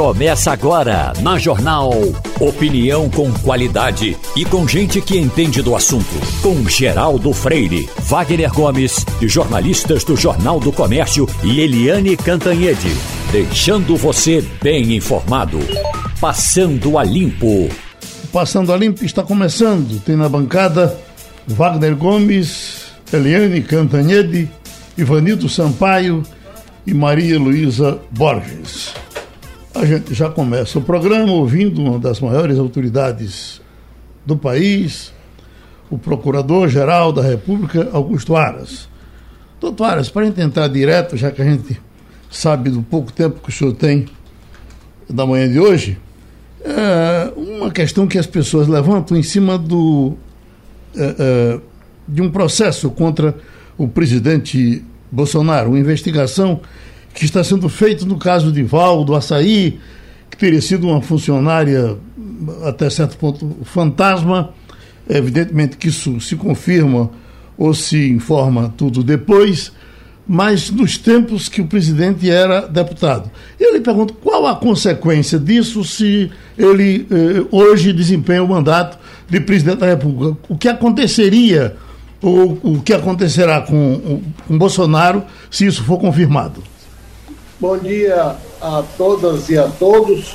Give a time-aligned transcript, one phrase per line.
[0.00, 1.92] Começa agora na Jornal.
[2.40, 6.08] Opinião com qualidade e com gente que entende do assunto.
[6.40, 12.88] Com Geraldo Freire, Wagner Gomes e jornalistas do Jornal do Comércio e Eliane Cantanhede.
[13.30, 15.58] Deixando você bem informado.
[16.18, 17.68] Passando a Limpo.
[18.32, 20.02] Passando a Limpo está começando.
[20.02, 20.98] Tem na bancada
[21.46, 24.48] Wagner Gomes, Eliane Cantanhede,
[24.96, 26.22] Ivanildo Sampaio
[26.86, 28.94] e Maria Luísa Borges.
[29.80, 33.62] A gente já começa o programa ouvindo uma das maiores autoridades
[34.26, 35.10] do país,
[35.88, 38.90] o Procurador-Geral da República, Augusto Aras.
[39.58, 41.80] Doutor Aras, para a gente entrar direto, já que a gente
[42.30, 44.06] sabe do pouco tempo que o senhor tem
[45.08, 45.98] da manhã de hoje,
[46.62, 50.12] é uma questão que as pessoas levantam em cima do,
[50.94, 51.60] é, é,
[52.06, 53.34] de um processo contra
[53.78, 56.60] o presidente Bolsonaro, uma investigação
[57.14, 59.78] que está sendo feita no caso de Valdo Açaí,
[60.30, 61.96] que teria sido uma funcionária
[62.64, 64.50] até certo ponto fantasma.
[65.08, 67.10] Evidentemente que isso se confirma
[67.58, 69.72] ou se informa tudo depois,
[70.26, 73.30] mas nos tempos que o presidente era deputado.
[73.58, 78.98] Eu lhe pergunto qual a consequência disso se ele eh, hoje desempenha o mandato
[79.28, 80.38] de presidente da República.
[80.48, 81.76] O que aconteceria
[82.22, 86.62] ou o que acontecerá com, com Bolsonaro se isso for confirmado?
[87.60, 90.34] Bom dia a todas e a todos.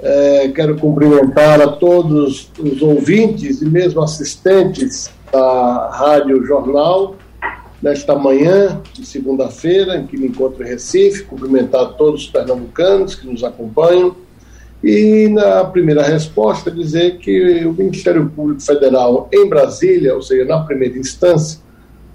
[0.00, 7.16] É, quero cumprimentar a todos os ouvintes e mesmo assistentes da Rádio Jornal
[7.82, 13.26] nesta manhã de segunda-feira, em que me encontro em Recife, cumprimentar todos os pernambucanos que
[13.26, 14.14] nos acompanham.
[14.84, 20.60] E na primeira resposta dizer que o Ministério Público Federal em Brasília, ou seja, na
[20.60, 21.58] primeira instância,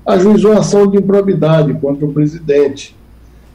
[0.06, 2.98] ajuizou ação de improbidade contra o presidente,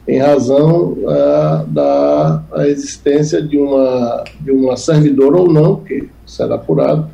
[0.07, 7.09] em razão uh, da existência de uma, de uma servidora ou não, que será apurado,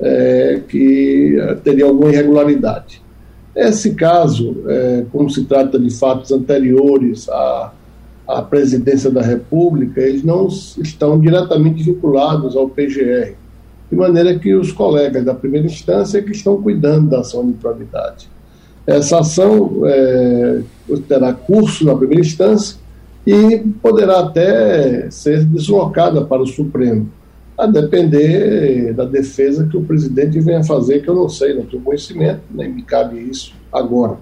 [0.00, 3.02] é, que teria alguma irregularidade.
[3.54, 7.72] Esse caso, é, como se trata de fatos anteriores a
[8.26, 13.34] a presidência da República, eles não estão diretamente vinculados ao PGR,
[13.90, 17.50] de maneira que os colegas da primeira instância é que estão cuidando da ação de
[17.50, 18.30] improbidade.
[18.86, 20.60] Essa ação é,
[21.06, 22.76] terá curso na primeira instância
[23.26, 27.08] e poderá até ser deslocada para o Supremo,
[27.56, 31.82] a depender da defesa que o presidente venha fazer, que eu não sei, não tenho
[31.82, 34.16] conhecimento, nem me cabe isso agora.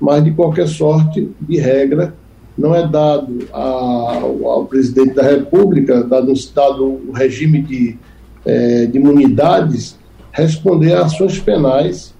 [0.00, 2.12] Mas, de qualquer sorte, de regra,
[2.58, 7.96] não é dado ao, ao presidente da República, dado, dado o regime de,
[8.44, 9.96] é, de imunidades,
[10.32, 12.12] responder a ações penais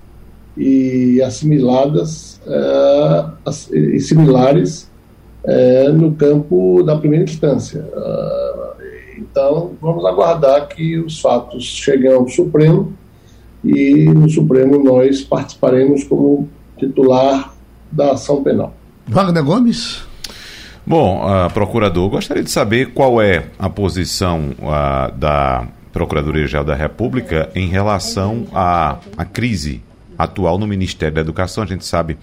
[0.56, 3.24] e assimiladas é,
[3.72, 4.90] e similares
[5.44, 7.88] é, no campo da primeira instância.
[7.94, 8.74] Ah,
[9.18, 12.92] então, vamos aguardar que os fatos cheguem ao Supremo
[13.64, 16.48] e no Supremo nós participaremos como
[16.78, 17.54] titular
[17.90, 18.74] da ação penal.
[19.06, 20.02] Wagner Gomes?
[20.84, 27.50] Bom, uh, procurador, gostaria de saber qual é a posição uh, da Procuradoria-Geral da República
[27.54, 29.80] em relação à, à crise
[30.16, 31.62] atual no Ministério da Educação.
[31.62, 32.16] A gente sabe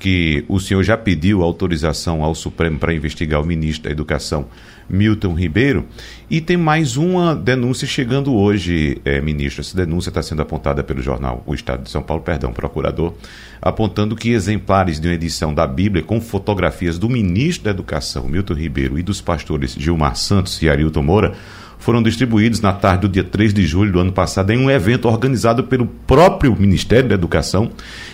[0.00, 4.46] que o senhor já pediu autorização ao Supremo para investigar o ministro da Educação,
[4.88, 5.86] Milton Ribeiro,
[6.28, 9.60] e tem mais uma denúncia chegando hoje, é, ministro.
[9.60, 13.12] Essa denúncia está sendo apontada pelo jornal O Estado de São Paulo, perdão, procurador,
[13.60, 18.54] apontando que exemplares de uma edição da Bíblia com fotografias do ministro da Educação, Milton
[18.54, 21.34] Ribeiro, e dos pastores Gilmar Santos e Arilton Moura
[21.80, 25.08] foram distribuídos na tarde do dia 3 de julho do ano passado em um evento
[25.08, 27.70] organizado pelo próprio Ministério da Educação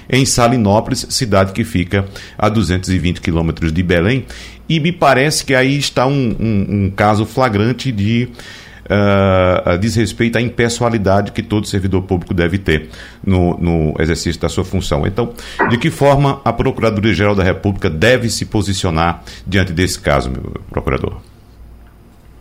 [0.08, 2.06] em Salinópolis, cidade que fica
[2.38, 4.24] a 220 quilômetros de Belém.
[4.68, 8.28] E me parece que aí está um, um, um caso flagrante de
[8.86, 12.88] uh, desrespeito à impessoalidade que todo servidor público deve ter
[13.24, 15.06] no, no exercício da sua função.
[15.06, 15.32] Então,
[15.68, 21.20] de que forma a Procuradoria-Geral da República deve se posicionar diante desse caso, meu procurador?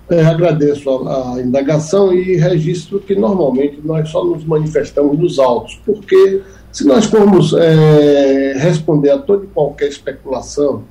[0.09, 5.79] É, agradeço a, a, indagação e registro que normalmente nós só nos manifestamos nos autos,
[5.83, 6.41] porque
[6.71, 10.83] se nós formos é, responder a toda e qualquer especulação,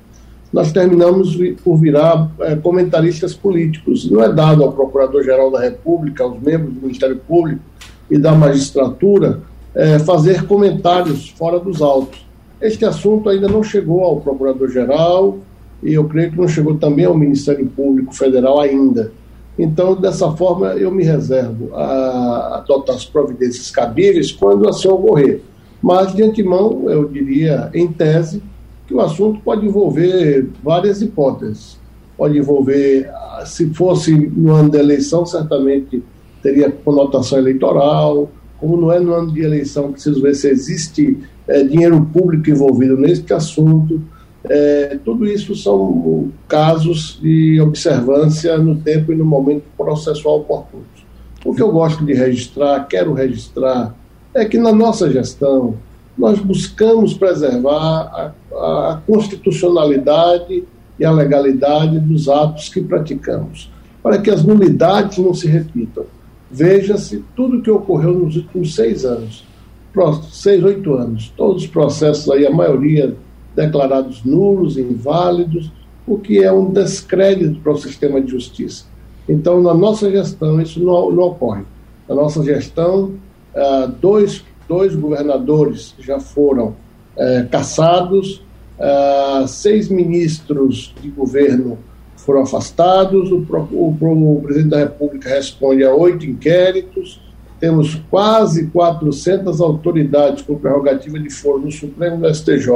[0.51, 4.09] nós terminamos por virar é, comentaristas políticos.
[4.09, 7.61] Não é dado ao Procurador-Geral da República, aos membros do Ministério Público
[8.09, 9.41] e da magistratura
[9.73, 12.25] é, fazer comentários fora dos autos.
[12.61, 15.39] Este assunto ainda não chegou ao Procurador-Geral,
[15.83, 19.11] e eu creio que não chegou também ao Ministério Público Federal ainda.
[19.57, 25.41] Então, dessa forma, eu me reservo a adotar as providências cabíveis quando assim ocorrer.
[25.81, 28.41] Mas, de antemão, eu diria, em tese,
[28.87, 31.79] que o assunto pode envolver várias hipóteses.
[32.17, 33.09] pode envolver,
[33.45, 36.03] se fosse no ano de eleição, certamente
[36.41, 38.29] teria conotação eleitoral,
[38.59, 41.17] como não é no ano de eleição, preciso ver se existe
[41.47, 44.01] é, dinheiro público envolvido neste assunto.
[44.49, 50.83] É, tudo isso são casos de observância no tempo e no momento processual oportuno.
[51.43, 53.95] O que eu gosto de registrar, quero registrar,
[54.33, 55.75] é que na nossa gestão
[56.17, 60.63] nós buscamos preservar a, a constitucionalidade
[60.97, 63.69] e a legalidade dos atos que praticamos,
[64.01, 66.05] para que as nulidades não se repitam.
[66.49, 69.43] Veja-se tudo o que ocorreu nos últimos seis anos,
[70.31, 73.15] seis, oito anos, todos os processos aí, a maioria
[73.55, 75.71] declarados nulos, inválidos,
[76.05, 78.85] o que é um descrédito para o sistema de justiça.
[79.27, 81.63] Então, na nossa gestão, isso não, não ocorre.
[82.07, 83.13] Na nossa gestão,
[83.55, 86.75] ah, dois, dois governadores já foram
[87.17, 88.43] eh, caçados,
[88.79, 91.77] ah, seis ministros de governo
[92.17, 97.21] foram afastados, o, o, o, presidente da República responde a oito inquéritos,
[97.59, 102.67] temos quase 400 autoridades com prerrogativa de foro no Supremo do STJ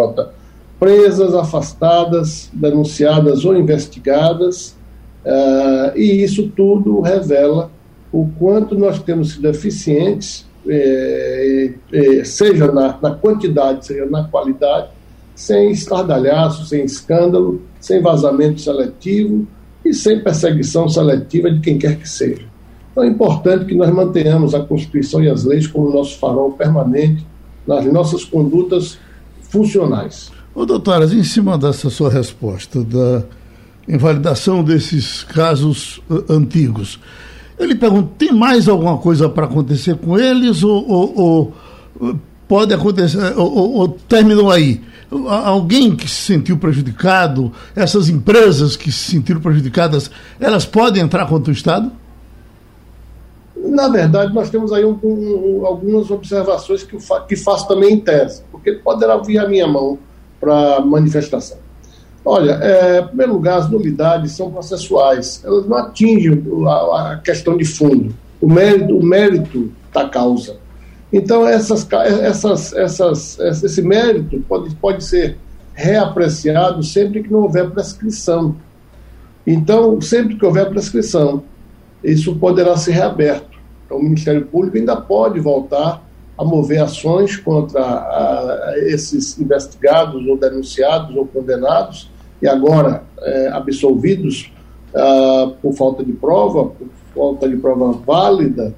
[0.79, 4.75] presas, afastadas, denunciadas ou investigadas,
[5.25, 7.69] uh, e isso tudo revela
[8.11, 14.89] o quanto nós temos sido eficientes, eh, eh, seja na, na, quantidade, seja na qualidade,
[15.35, 19.47] sem estardalhaço, sem escândalo, sem vazamento seletivo
[19.85, 22.45] e sem perseguição seletiva de quem quer que seja.
[22.91, 27.25] Então é importante que nós mantenhamos a Constituição e as leis como nosso farol permanente
[27.65, 28.97] nas nossas condutas
[29.41, 30.31] funcionais.
[30.53, 33.23] Ô, doutoras, em cima dessa sua resposta, da
[33.87, 36.99] invalidação desses casos uh, antigos,
[37.57, 41.53] ele pergunta: tem mais alguma coisa para acontecer com eles ou, ou, ou
[42.01, 44.81] uh, pode acontecer, ou, ou, terminou aí?
[45.27, 50.09] Alguém que se sentiu prejudicado, essas empresas que se sentiram prejudicadas,
[50.39, 51.91] elas podem entrar contra o Estado?
[53.55, 57.99] Na verdade, nós temos aí um, um, algumas observações que, fa que faço também em
[57.99, 59.97] tese, porque poderá vir à minha mão
[60.39, 61.57] para manifestação.
[62.23, 67.57] Olha, é, em primeiro lugar, as nulidades são processuais, elas não atingem a, a questão
[67.57, 70.57] de fundo, o mérito, o mérito da causa.
[71.11, 75.37] Então, essas, essas, essas, esse mérito pode, pode ser
[75.73, 78.55] reapreciado sempre que não houver prescrição.
[79.47, 81.43] Então, sempre que houver prescrição,
[82.03, 83.57] isso poderá ser reaberto.
[83.85, 86.03] Então, o Ministério Público ainda pode voltar
[86.39, 92.09] a mover ações contra a, esses investigados ou denunciados ou condenados
[92.41, 94.49] e agora é, absolvidos
[94.93, 98.73] uh, por falta de prova, por falta de prova válida,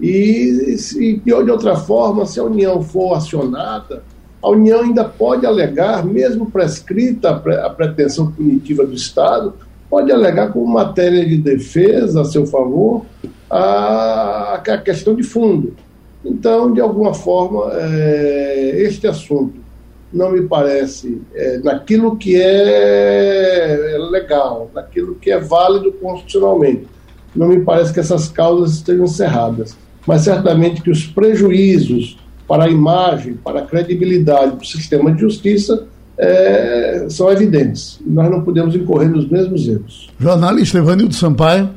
[0.00, 4.02] e, e de outra forma, se a União for acionada,
[4.42, 9.54] a União ainda pode alegar, mesmo prescrita a, pre, a pretensão punitiva do Estado,
[9.88, 13.06] pode alegar como matéria de defesa a seu favor
[13.48, 15.76] a, a questão de fundo.
[16.24, 19.64] Então, de alguma forma, é, este assunto
[20.12, 26.86] não me parece é, naquilo que é legal, naquilo que é válido constitucionalmente.
[27.34, 29.76] Não me parece que essas causas estejam cerradas,
[30.06, 32.16] mas certamente que os prejuízos
[32.46, 35.86] para a imagem, para a credibilidade do sistema de justiça
[36.16, 37.98] é, são evidentes.
[38.06, 40.10] Nós não podemos incorrer nos mesmos erros.
[40.18, 41.70] Jornalista Evanildo Sampaio.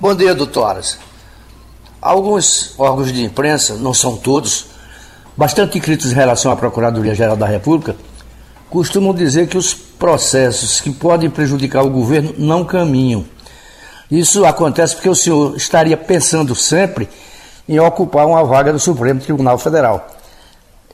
[0.00, 0.98] Bom dia, doutoras.
[2.02, 4.66] Alguns órgãos de imprensa, não são todos,
[5.36, 7.94] bastante críticos em relação à Procuradoria-Geral da República,
[8.68, 13.24] costumam dizer que os processos que podem prejudicar o governo não caminham.
[14.10, 17.08] Isso acontece porque o senhor estaria pensando sempre
[17.68, 20.04] em ocupar uma vaga no Supremo Tribunal Federal.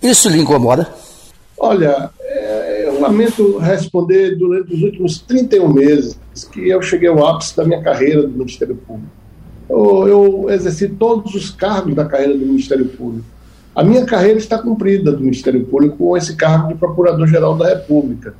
[0.03, 0.93] Isso lhe incomoda?
[1.57, 6.19] Olha, é, eu lamento responder durante os últimos 31 meses
[6.53, 9.18] que eu cheguei ao ápice da minha carreira no Ministério Público
[9.69, 13.27] eu, eu exerci todos os cargos da carreira do Ministério Público.
[13.75, 18.35] A minha carreira está cumprida do Ministério Público com esse cargo de Procurador-Geral da República.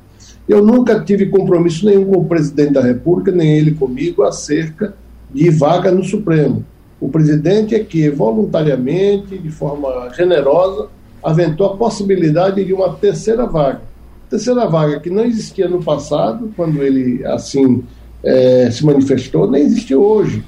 [0.49, 4.95] Eu nunca tive compromisso nenhum com o presidente da República, nem ele comigo, acerca
[5.33, 6.65] de vaga no Supremo.
[7.01, 10.89] O presidente é que, voluntariamente, de forma generosa,
[11.23, 13.83] aventou a possibilidade de uma terceira vaga.
[14.31, 17.85] Terceira vaga que não existia no passado, quando ele assim
[18.25, 20.43] é, se manifestou, nem existe hoje.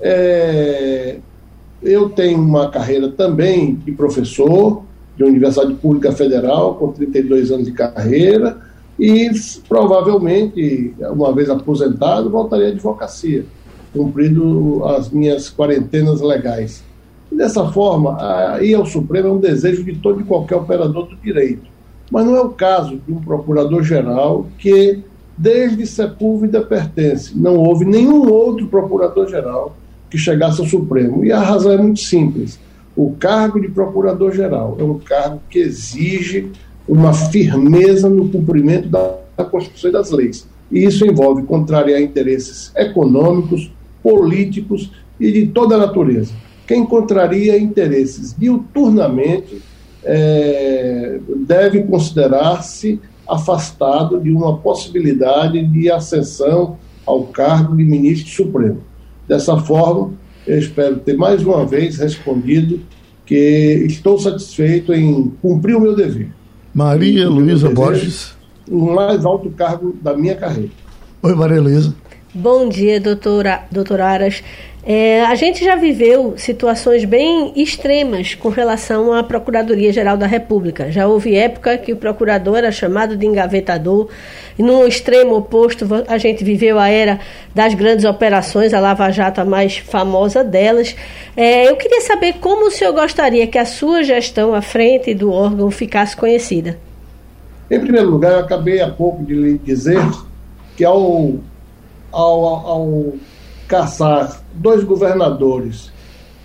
[0.00, 1.16] É,
[1.82, 4.82] eu tenho uma carreira também de professor
[5.16, 8.58] de Universidade Pública Federal, com 32 anos de carreira,
[8.98, 9.30] e
[9.68, 13.44] provavelmente, uma vez aposentado, voltaria à advocacia,
[13.92, 16.82] cumprindo as minhas quarentenas legais.
[17.30, 18.18] E dessa forma,
[18.60, 21.66] ir ao Supremo é um desejo de todo e qualquer operador do direito.
[22.10, 25.02] Mas não é o caso de um procurador-geral que
[25.36, 27.36] desde Sepúlveda pertence.
[27.36, 29.76] Não houve nenhum outro procurador-geral
[30.10, 31.24] que chegasse ao Supremo.
[31.24, 32.58] E a razão é muito simples.
[32.96, 36.50] O cargo de procurador-geral é um cargo que exige
[36.88, 39.18] uma firmeza no cumprimento da,
[39.50, 40.48] Constituição e das leis.
[40.72, 43.70] E isso envolve contrariar interesses econômicos,
[44.02, 46.32] políticos e de toda natureza.
[46.66, 49.60] Quem contraria interesses diuturnamente
[50.02, 52.98] é, deve considerar-se
[53.28, 58.80] afastado de uma possibilidade de ascensão ao cargo de ministro supremo.
[59.28, 60.12] Dessa forma,
[60.46, 62.80] eu espero ter mais uma vez respondido
[63.24, 66.28] que estou satisfeito em cumprir o meu dever.
[66.72, 68.34] Maria Luísa Borges.
[68.70, 70.70] O mais alto cargo da minha carreira.
[71.22, 71.94] Oi, Maria Luísa.
[72.32, 74.42] Bom dia, doutora, doutora Aras.
[74.88, 80.92] É, a gente já viveu situações bem extremas com relação à Procuradoria-Geral da República.
[80.92, 84.08] Já houve época que o procurador era chamado de engavetador,
[84.56, 87.18] e no extremo oposto, a gente viveu a era
[87.52, 90.94] das grandes operações, a Lava Jato, a mais famosa delas.
[91.36, 95.32] É, eu queria saber como o senhor gostaria que a sua gestão à frente do
[95.32, 96.78] órgão ficasse conhecida.
[97.68, 100.00] Em primeiro lugar, eu acabei há pouco de lhe dizer
[100.76, 101.34] que ao,
[102.12, 103.12] ao, ao
[103.66, 105.90] caçar dois governadores,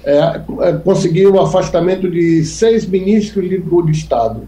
[0.04, 4.48] é, é, conseguir o afastamento de seis ministros do Estado,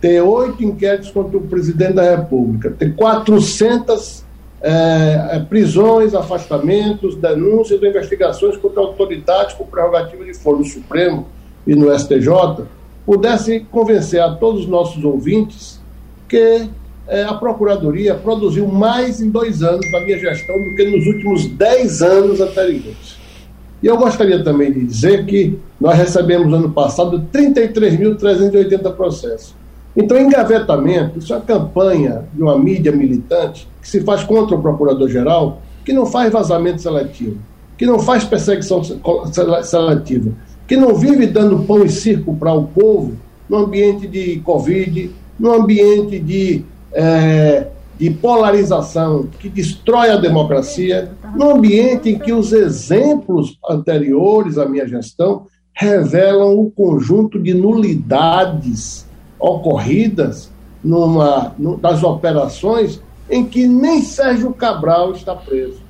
[0.00, 4.24] ter oito inquéritos contra o presidente da República, ter 400
[4.60, 11.28] é, é, prisões, afastamentos, denúncias investigações contra autoridades com prerrogativa de foro no Supremo
[11.66, 12.64] e no STJ,
[13.06, 15.80] pudesse convencer a todos os nossos ouvintes
[16.28, 16.68] que
[17.26, 22.02] a Procuradoria produziu mais em dois anos da minha gestão do que nos últimos dez
[22.02, 23.16] anos anteriores.
[23.82, 29.54] E eu gostaria também de dizer que nós recebemos ano passado 33.380 processos.
[29.96, 34.62] Então, engavetamento, isso é uma campanha de uma mídia militante que se faz contra o
[34.62, 37.38] procurador-geral, que não faz vazamento seletivo,
[37.76, 38.82] que não faz perseguição
[39.62, 40.32] seletiva,
[40.66, 43.14] que não vive dando pão e circo para o povo
[43.48, 46.64] no ambiente de Covid, no ambiente de
[46.98, 54.66] é, de polarização que destrói a democracia, num ambiente em que os exemplos anteriores à
[54.66, 59.06] minha gestão revelam o conjunto de nulidades
[59.38, 60.50] ocorridas
[60.82, 63.00] numa, das operações
[63.30, 65.80] em que nem Sérgio Cabral está preso.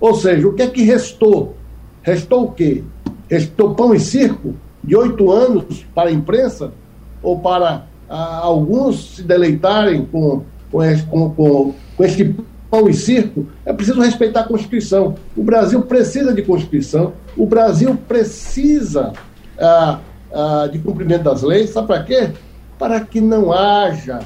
[0.00, 1.56] Ou seja, o que é que restou?
[2.02, 2.82] Restou o quê?
[3.28, 6.72] Restou pão e circo de oito anos para a imprensa
[7.22, 12.34] ou para alguns se deleitarem com, com, com, com este
[12.70, 15.14] pão e circo, é preciso respeitar a Constituição.
[15.36, 19.12] O Brasil precisa de Constituição, o Brasil precisa
[20.70, 22.30] de cumprimento das leis, sabe para quê?
[22.78, 24.20] Para que não haja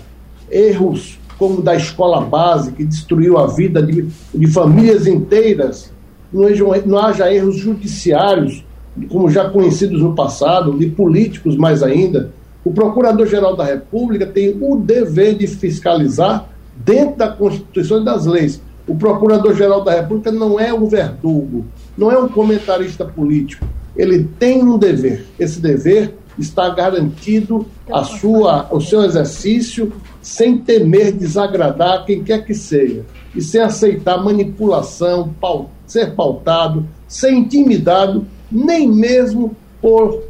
[0.51, 5.93] erros como da escola base, que destruiu a vida de, de famílias inteiras,
[6.33, 6.49] não,
[6.87, 8.65] não haja erros judiciários,
[9.09, 12.31] como já conhecidos no passado, de políticos mais ainda,
[12.67, 18.61] o Procurador-Geral da República tem o dever de fiscalizar dentro da Constituição e das leis.
[18.89, 21.65] O Procurador-Geral da República não é um verdugo,
[21.97, 23.65] não é um comentarista político.
[23.95, 25.25] Ele tem um dever.
[25.39, 32.53] Esse dever está garantido a sua, o seu exercício sem temer desagradar quem quer que
[32.53, 35.33] seja e sem aceitar manipulação,
[35.87, 40.21] ser pautado, ser intimidado, nem mesmo por,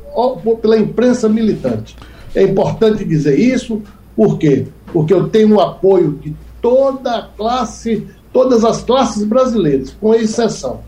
[0.44, 1.96] por pela imprensa militante.
[2.36, 3.82] É importante dizer isso,
[4.14, 4.66] por quê?
[4.92, 10.80] Porque eu tenho o apoio de toda a classe, todas as classes brasileiras, com exceção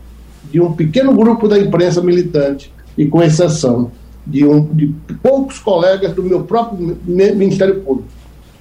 [0.51, 3.91] de um pequeno grupo da imprensa militante e com exceção
[4.25, 8.09] de, um, de poucos colegas do meu próprio Ministério Público.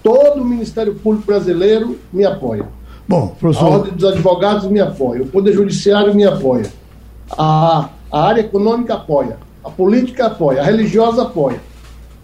[0.03, 2.67] Todo o Ministério Público brasileiro me apoia.
[3.07, 3.67] Bom, professor...
[3.67, 6.71] A Ordem dos Advogados me apoia, o Poder Judiciário me apoia,
[7.37, 11.61] a, a área econômica apoia, a política apoia, a religiosa apoia.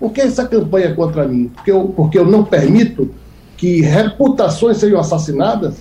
[0.05, 1.51] Por que essa campanha contra mim?
[1.55, 3.09] Porque eu, porque eu não permito
[3.57, 5.77] que reputações sejam assassinadas?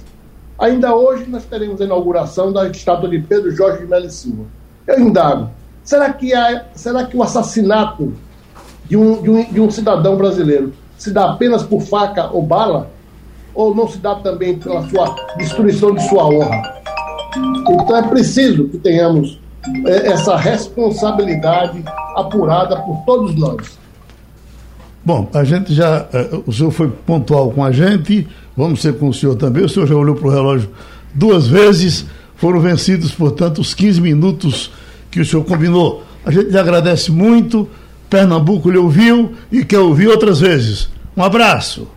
[0.58, 4.46] Ainda hoje nós teremos a inauguração da estátua de Pedro Jorge de Melo Silva.
[4.88, 5.50] Eu indago,
[5.84, 8.14] será que, há, será que o assassinato
[8.86, 12.92] de um, de, um, de um cidadão brasileiro se dá apenas por faca ou bala?
[13.54, 16.82] Ou não se dá também pela sua destruição de sua honra?
[17.70, 19.38] Então é preciso que tenhamos
[19.86, 21.84] é, essa responsabilidade
[22.16, 23.83] apurada por todos nós.
[25.06, 26.04] Bom, a gente já.
[26.04, 29.66] Uh, o senhor foi pontual com a gente, vamos ser com o senhor também.
[29.66, 30.70] O senhor já olhou para o relógio
[31.14, 32.06] duas vezes,
[32.36, 34.72] foram vencidos, portanto, os 15 minutos
[35.12, 36.04] que o senhor combinou.
[36.26, 37.70] A gente lhe agradece muito.
[38.10, 40.88] Pernambuco lhe ouviu e quer ouvir outras vezes.
[41.18, 41.88] Um abraço.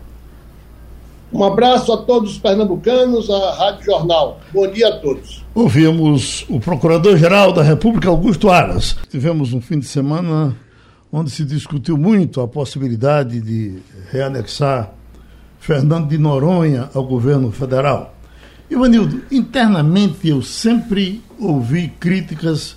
[1.31, 4.39] Um abraço a todos os pernambucanos, a Rádio Jornal.
[4.53, 5.45] Bom dia a todos.
[5.53, 8.97] Ouvimos o Procurador-Geral da República, Augusto Aras.
[9.09, 10.55] Tivemos um fim de semana
[11.11, 13.79] onde se discutiu muito a possibilidade de
[14.11, 14.91] reanexar
[15.59, 18.13] Fernando de Noronha ao governo federal.
[18.69, 22.75] Ivanildo, internamente eu sempre ouvi críticas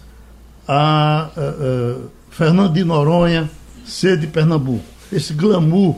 [0.67, 1.97] a, a, a
[2.31, 3.51] Fernando de Noronha
[3.85, 4.85] ser de Pernambuco.
[5.13, 5.97] Esse glamour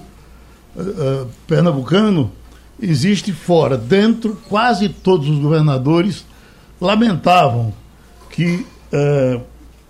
[0.76, 2.32] a, pernambucano
[2.80, 3.76] existe fora.
[3.76, 6.24] Dentro, quase todos os governadores
[6.80, 7.72] lamentavam
[8.30, 9.40] que, eh,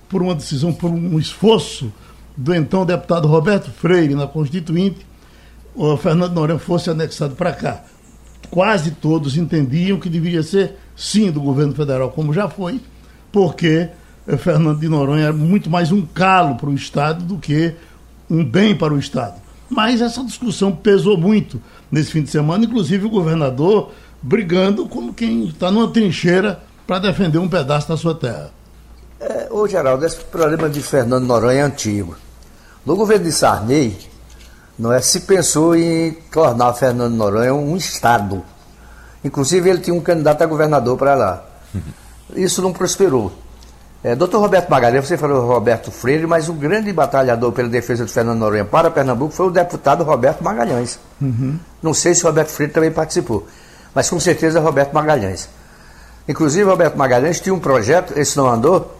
[0.09, 1.93] por uma decisão, por um esforço
[2.37, 5.07] do então deputado Roberto Freire na Constituinte,
[5.75, 7.83] o Fernando Noronha fosse anexado para cá.
[8.51, 12.81] Quase todos entendiam que deveria ser sim do governo federal, como já foi,
[13.31, 13.89] porque
[14.27, 17.75] eh, Fernando de Noronha era muito mais um calo para o Estado do que
[18.29, 19.41] um bem para o Estado.
[19.71, 21.61] Mas essa discussão pesou muito
[21.91, 27.39] nesse fim de semana, inclusive o governador brigando como quem está numa trincheira para defender
[27.39, 28.51] um pedaço da sua terra.
[29.23, 32.17] É, ô Geraldo, esse problema de Fernando Noronha é antigo.
[32.85, 33.97] No governo de Sarney,
[34.77, 38.43] não é, se pensou em tornar Fernando Noronha um Estado.
[39.23, 41.45] Inclusive, ele tinha um candidato a governador para lá.
[42.35, 43.33] Isso não prosperou.
[44.03, 48.11] É, doutor Roberto Magalhães, você falou Roberto Freire, mas o grande batalhador pela defesa de
[48.11, 50.99] Fernando Noronha para Pernambuco foi o deputado Roberto Magalhães.
[51.21, 51.57] Uhum.
[51.81, 53.47] Não sei se Roberto Freire também participou,
[53.95, 55.49] mas com certeza Roberto Magalhães.
[56.27, 58.93] Inclusive, Roberto Magalhães tinha um projeto, esse não andou,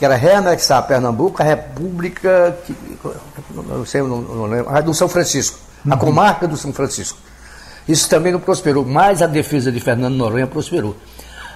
[0.00, 2.74] que era reanexar Pernambuco à República, que,
[3.54, 5.92] não sei, não, não lembro, do São Francisco, uhum.
[5.92, 7.18] a comarca do São Francisco.
[7.86, 10.96] Isso também não prosperou, mas a defesa de Fernando Noronha prosperou.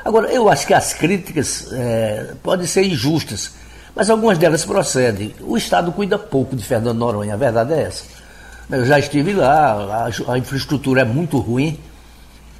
[0.04, 3.52] Agora, eu acho que as críticas é, podem ser injustas,
[3.96, 5.34] mas algumas delas procedem.
[5.40, 8.04] O Estado cuida pouco de Fernando Noronha, a verdade é essa.
[8.70, 11.80] Eu já estive lá, a, a infraestrutura é muito ruim,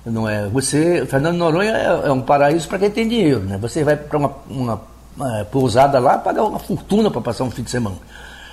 [0.06, 0.48] não é?
[0.48, 3.58] Você, Fernando Noronha é, é um paraíso para quem tem dinheiro, né?
[3.58, 7.62] Você vai para uma, uma, é, pousada lá pagar uma fortuna para passar um fim
[7.62, 7.96] de semana.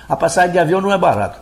[0.08, 1.40] A passagem de avião não é barato.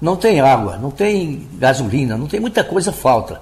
[0.00, 3.40] Não tem água, não tem gasolina, não tem muita coisa falta.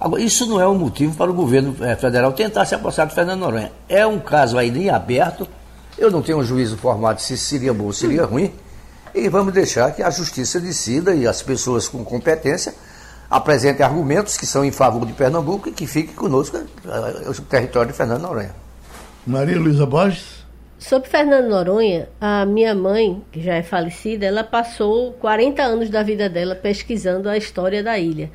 [0.00, 3.14] Agora, isso não é um motivo para o governo é, federal tentar se aproximar de
[3.14, 3.72] Fernando Noronha.
[3.88, 5.46] É um caso ainda em aberto.
[5.98, 8.52] Eu não tenho um juízo formado se seria bom ou seria ruim.
[9.14, 12.74] E vamos deixar que a justiça decida e as pessoas com competência
[13.28, 17.92] apresente argumentos que são em favor de Pernambuco e que fique conosco eh, o território
[17.92, 18.54] de Fernando Noronha.
[19.26, 20.39] Maria Luísa Borges.
[20.80, 26.02] Sobre Fernando Noronha, a minha mãe, que já é falecida, ela passou 40 anos da
[26.02, 28.30] vida dela pesquisando a história da ilha.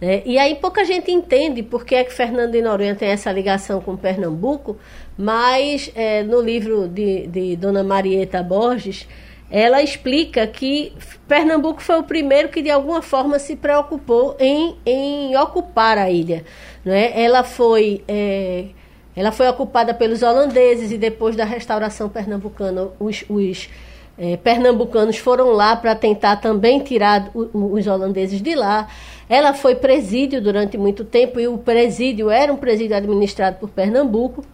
[0.00, 0.22] Né?
[0.24, 3.82] E aí pouca gente entende por que é que Fernando de Noronha tem essa ligação
[3.82, 4.78] com Pernambuco,
[5.16, 9.06] mas é, no livro de, de Dona Marieta Borges,
[9.50, 10.94] ela explica que
[11.28, 16.46] Pernambuco foi o primeiro que de alguma forma se preocupou em, em ocupar a ilha.
[16.82, 17.12] Né?
[17.14, 18.68] Ela foi é,
[19.14, 23.68] ela foi ocupada pelos holandeses e depois da restauração pernambucana os, os
[24.18, 28.88] é, pernambucanos foram lá para tentar também tirar o, os holandeses de lá.
[29.28, 34.44] Ela foi presídio durante muito tempo e o presídio era um presídio administrado por Pernambuco.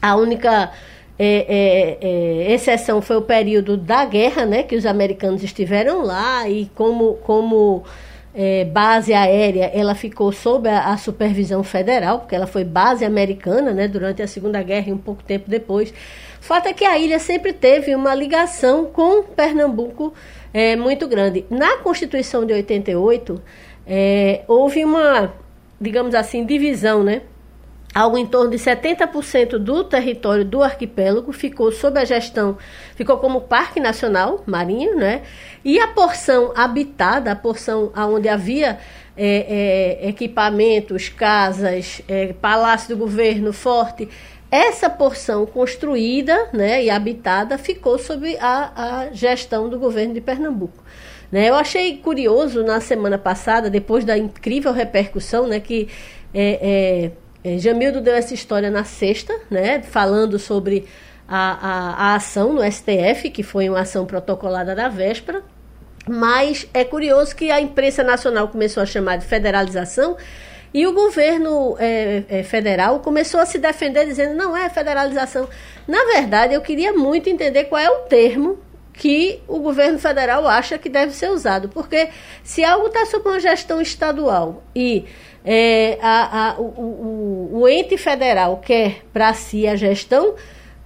[0.00, 0.70] A única
[1.18, 6.48] é, é, é, exceção foi o período da guerra, né, que os americanos estiveram lá
[6.48, 7.84] e como, como
[8.34, 13.72] é, base aérea ela ficou sob a, a, supervisão federal, porque ela foi base americana
[13.72, 15.92] né, durante a Segunda Guerra e um pouco tempo depois.
[16.40, 20.12] Fato é que a ilha sempre teve uma ligação com Pernambuco
[20.52, 21.44] é, muito grande.
[21.50, 23.40] Na Constituição de 88,
[23.86, 25.32] é, houve uma,
[25.80, 27.22] digamos assim, divisão, né?
[27.94, 32.56] Algo em torno de 70% do território do arquipélago ficou sob a gestão,
[32.94, 35.22] ficou como Parque Nacional Marinho, né?
[35.64, 38.78] E a porção habitada, a porção onde havia
[39.16, 44.08] é, é, equipamentos, casas, é, palácio do governo, forte,
[44.50, 48.72] essa porção construída né, e habitada ficou sob a,
[49.06, 50.82] a gestão do governo de Pernambuco.
[51.30, 51.48] Né?
[51.48, 55.88] Eu achei curioso na semana passada, depois da incrível repercussão né, que
[56.34, 57.10] é,
[57.44, 60.86] é, Jamildo deu essa história na sexta, né, falando sobre
[61.28, 65.42] a, a, a, ação no STF, que foi uma ação protocolada da véspera.
[66.08, 70.16] Mas é curioso que a imprensa nacional começou a chamar de federalização
[70.74, 75.48] e o governo é, é, federal começou a se defender dizendo não é federalização.
[75.86, 78.58] Na verdade, eu queria muito entender qual é o termo
[78.92, 81.68] que o governo federal acha que deve ser usado.
[81.68, 82.08] Porque
[82.42, 85.04] se algo está sob uma gestão estadual e
[85.44, 90.34] é, a, a, o, o, o, ente federal quer para si a gestão,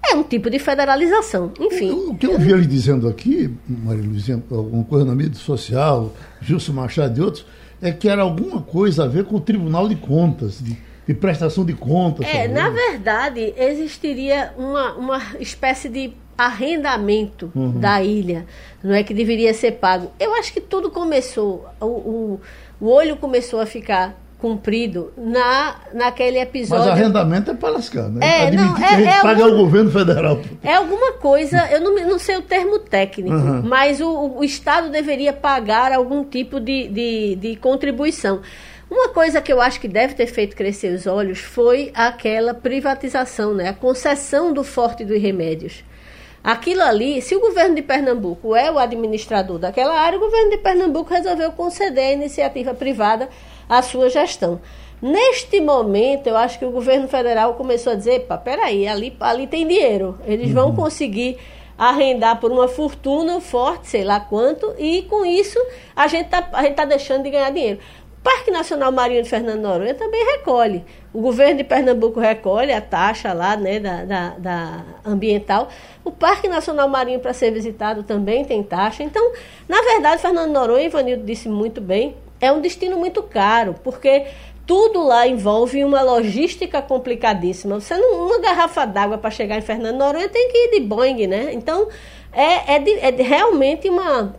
[0.09, 1.53] é um tipo de federalização.
[1.61, 1.90] Enfim.
[1.90, 6.73] O, que eu vi ele dizendo aqui, Maria Luizinha, alguma coisa na mídia social, Gilson
[6.73, 7.47] Machado e outros,
[7.83, 11.64] é que era alguma coisa a ver com o Tribunal de Contas, de, de prestação
[11.64, 12.27] de contas.
[12.27, 17.79] É, na verdade, existiria uma, uma espécie de arrendamento uhum.
[17.79, 18.47] da ilha,
[18.83, 20.11] não é que deveria ser pago.
[20.21, 22.40] Eu acho que tudo começou, o, o,
[22.81, 26.85] o olho começou a ficar cumprido na, naquele episódio.
[26.85, 28.20] Mas arrendamento é para lascar, né?
[28.25, 30.40] É, Admitir não, é, que a gente é paga algum, governo federal.
[30.62, 33.62] É alguma coisa, eu não, não sei o termo técnico, uhum.
[33.62, 38.40] mas o, o Estado deveria pagar algum tipo de, de, de contribuição.
[38.90, 43.53] Uma coisa que eu acho que deve ter feito crescer os olhos foi aquela privatização,
[43.55, 43.68] né?
[43.68, 45.83] a concessão do Forte dos Remédios.
[46.44, 50.59] Aquilo ali, se o governo de Pernambuco é o administrador daquela área, o governo de
[50.59, 53.29] Pernambuco resolveu conceder à iniciativa privada
[53.69, 54.61] a sua gestão.
[55.01, 59.47] Neste momento, eu acho que o governo federal começou a dizer: pá, peraí, ali, ali
[59.47, 60.77] tem dinheiro, eles vão uhum.
[60.77, 61.39] conseguir
[61.77, 65.59] arrendar por uma fortuna forte, sei lá quanto, e com isso
[65.95, 67.79] a gente está tá deixando de ganhar dinheiro.
[68.27, 70.85] Parque Nacional Marinho de Fernando Noronha também recolhe.
[71.13, 75.69] O governo de Pernambuco recolhe a taxa lá, né, da, da, da ambiental.
[76.05, 79.05] O Parque Nacional Marinho para ser visitado também tem taxa.
[79.05, 79.31] Então,
[79.69, 84.27] na verdade, Fernando Noronha, Ivanildo disse muito bem, é um destino muito caro, porque
[84.66, 87.81] tudo lá envolve uma logística complicadíssima.
[87.81, 91.27] Você não, uma garrafa d'água para chegar em Fernando Noronha tem que ir de Boeing,
[91.27, 91.53] né?
[91.53, 91.88] Então,
[92.33, 94.35] é, é, de, é realmente uma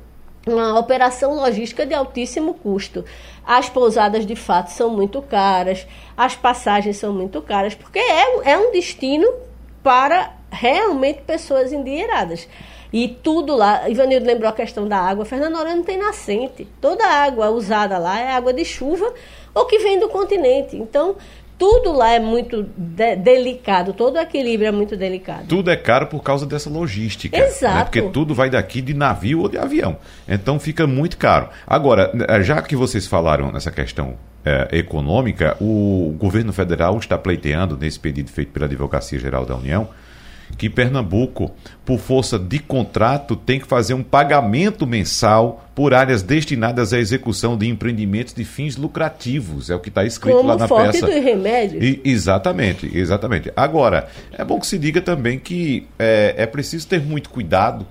[0.48, 3.04] uma operação logística de altíssimo custo.
[3.46, 8.58] As pousadas de fato são muito caras, as passagens são muito caras, porque é, é
[8.58, 9.28] um destino
[9.84, 12.48] para realmente pessoas endinheiradas.
[12.92, 16.68] E tudo lá, Ivanildo lembrou a questão da água, Fernando Noronha não tem nascente.
[16.80, 19.14] Toda a água usada lá é água de chuva
[19.54, 20.78] ou que vem do continente.
[20.78, 21.16] Então,
[21.58, 25.48] tudo lá é muito de delicado, todo o equilíbrio é muito delicado.
[25.48, 27.36] Tudo é caro por causa dessa logística.
[27.36, 27.48] Né?
[27.48, 27.76] Exato.
[27.76, 27.84] Né?
[27.84, 29.98] Porque tudo vai daqui de navio ou de avião.
[30.28, 31.50] Então fica muito caro.
[31.66, 37.76] Agora, eh, já que vocês falaram nessa questão é, econômica, o governo federal está pleiteando,
[37.76, 39.90] nesse pedido feito pela Advocacia Geral da União,
[40.58, 41.52] que Pernambuco,
[41.86, 47.58] por força de contrato, tem que fazer um pagamento mensal por áreas destinadas à execução
[47.58, 49.70] de empreendimentos de fins lucrativos.
[49.70, 51.06] É o que está escrito Como lá na peça.
[51.06, 51.84] dos remédios.
[51.84, 53.52] E, exatamente, exatamente.
[53.56, 57.86] Agora, é bom que se diga também que é, é preciso ter muito cuidado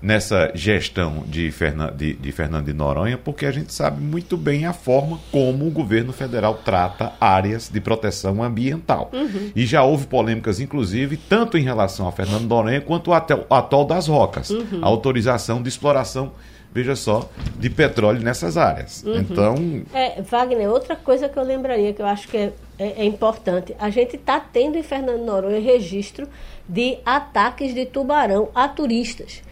[0.00, 4.66] nessa gestão de, Fernan, de, de Fernando de Noronha, porque a gente sabe muito bem
[4.66, 9.10] a forma como o governo federal trata áreas de proteção ambiental.
[9.12, 9.50] Uhum.
[9.54, 13.84] E já houve polêmicas, inclusive, tanto em relação a Fernando de Noronha quanto ao atol
[13.84, 14.50] das rocas.
[14.50, 14.80] Uhum.
[14.82, 16.32] A autorização de exploração
[16.76, 19.02] veja só, de petróleo nessas áreas.
[19.02, 19.16] Uhum.
[19.16, 19.82] Então.
[19.94, 23.74] É, Wagner, outra coisa que eu lembraria, que eu acho que é, é, é importante,
[23.78, 26.28] a gente está tendo em Fernando Noronha registro
[26.68, 29.42] de ataques de tubarão a turistas.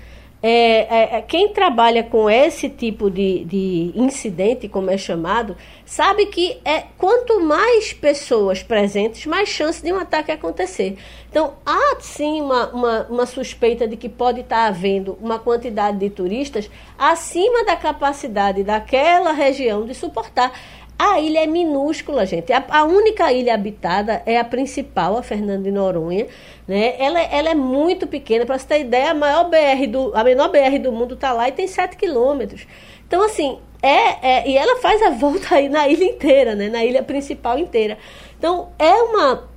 [0.46, 6.26] É, é, é, quem trabalha com esse tipo de, de incidente, como é chamado, sabe
[6.26, 10.98] que é quanto mais pessoas presentes, mais chance de um ataque acontecer.
[11.30, 16.10] Então, há sim uma, uma, uma suspeita de que pode estar havendo uma quantidade de
[16.10, 20.52] turistas acima da capacidade daquela região de suportar.
[20.98, 22.52] A ilha é minúscula, gente.
[22.52, 26.26] A, a, única ilha habitada é a principal, a Fernando de Noronha.
[26.68, 26.94] Né?
[26.98, 28.46] Ela, ela é muito pequena.
[28.46, 31.48] Para você ter ideia, a, maior BR do, a menor BR do mundo está lá
[31.48, 32.66] e tem 7 quilômetros.
[33.06, 36.68] Então, assim, é, é, e ela faz a volta aí na ilha inteira, né?
[36.68, 37.98] na ilha principal inteira.
[38.38, 39.48] Então, é uma,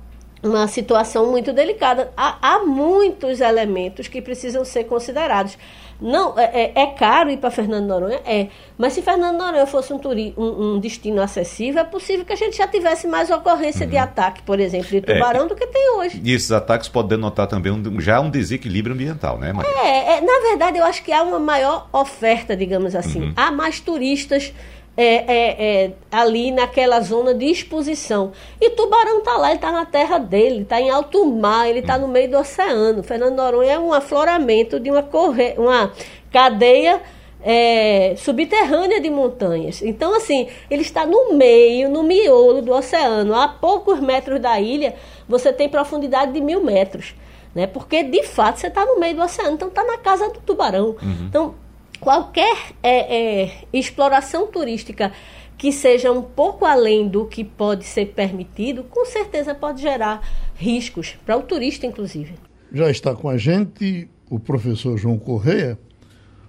[0.42, 2.12] uma situação muito delicada.
[2.16, 5.56] Há, há muitos elementos que precisam ser considerados.
[6.00, 8.20] Não, é, é, é caro ir para Fernando Noronha?
[8.24, 8.48] É.
[8.76, 12.36] Mas se Fernando Noronha fosse um, turi, um, um, destino acessível, é possível que a
[12.36, 13.90] gente já tivesse mais ocorrência uhum.
[13.90, 16.20] de ataque, por exemplo, de tubarão é, do que tem hoje.
[16.24, 19.70] E esses ataques podem denotar também um, já um desequilíbrio ambiental, né, Maria?
[19.70, 23.22] É, é, na verdade, eu acho que há uma maior oferta, digamos assim.
[23.22, 23.32] Uhum.
[23.34, 24.52] Há mais turistas
[25.00, 28.32] é, é, é, ali naquela zona de exposição.
[28.60, 31.96] E Tubarão está lá, ele está na terra dele, está em alto mar, ele está
[31.96, 33.04] no meio do oceano.
[33.04, 35.54] Fernando Noronha é um afloramento de uma, corre...
[35.56, 35.92] uma
[36.32, 37.00] cadeia
[37.40, 39.82] é, subterrânea de montanhas.
[39.82, 43.36] Então, assim, ele está no meio, no miolo do oceano.
[43.36, 44.96] A poucos metros da ilha,
[45.28, 47.14] você tem profundidade de mil metros.
[47.54, 47.68] Né?
[47.68, 50.96] Porque, de fato, você está no meio do oceano, então está na casa do tubarão.
[51.00, 51.26] Uhum.
[51.28, 51.54] Então,
[52.00, 55.12] qualquer é, é, exploração turística
[55.56, 60.22] que seja um pouco além do que pode ser permitido, com certeza pode gerar
[60.54, 62.34] riscos para o turista, inclusive.
[62.72, 65.76] Já está com a gente o professor João Correia,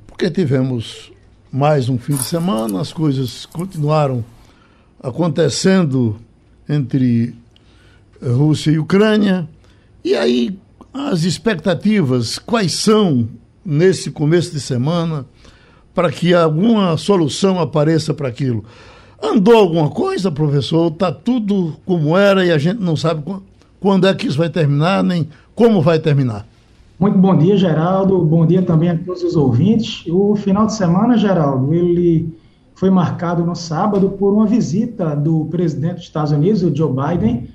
[0.06, 1.12] porque tivemos
[1.52, 4.24] mais um fim de semana, as coisas continuaram
[5.02, 6.20] acontecendo
[6.68, 7.34] entre
[8.22, 9.50] Rússia e Ucrânia,
[10.04, 10.60] e aí
[10.94, 13.28] as expectativas, quais são
[13.66, 15.26] nesse começo de semana?
[16.00, 18.64] Para que alguma solução apareça para aquilo.
[19.22, 20.90] Andou alguma coisa, professor?
[20.90, 23.22] Está tudo como era e a gente não sabe
[23.82, 26.48] quando é que isso vai terminar, nem como vai terminar.
[26.98, 28.18] Muito bom dia, Geraldo.
[28.24, 30.06] Bom dia também a todos os ouvintes.
[30.08, 32.34] O final de semana, Geraldo, ele
[32.76, 37.50] foi marcado no sábado por uma visita do presidente dos Estados Unidos, o Joe Biden.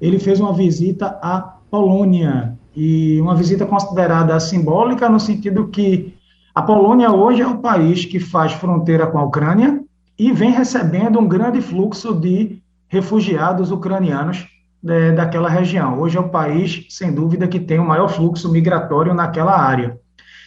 [0.00, 6.13] Ele fez uma visita à Polônia e uma visita considerada simbólica no sentido que
[6.54, 9.82] a Polônia hoje é o país que faz fronteira com a Ucrânia
[10.16, 14.46] e vem recebendo um grande fluxo de refugiados ucranianos
[14.86, 15.98] é, daquela região.
[15.98, 19.98] Hoje é o país, sem dúvida, que tem o maior fluxo migratório naquela área.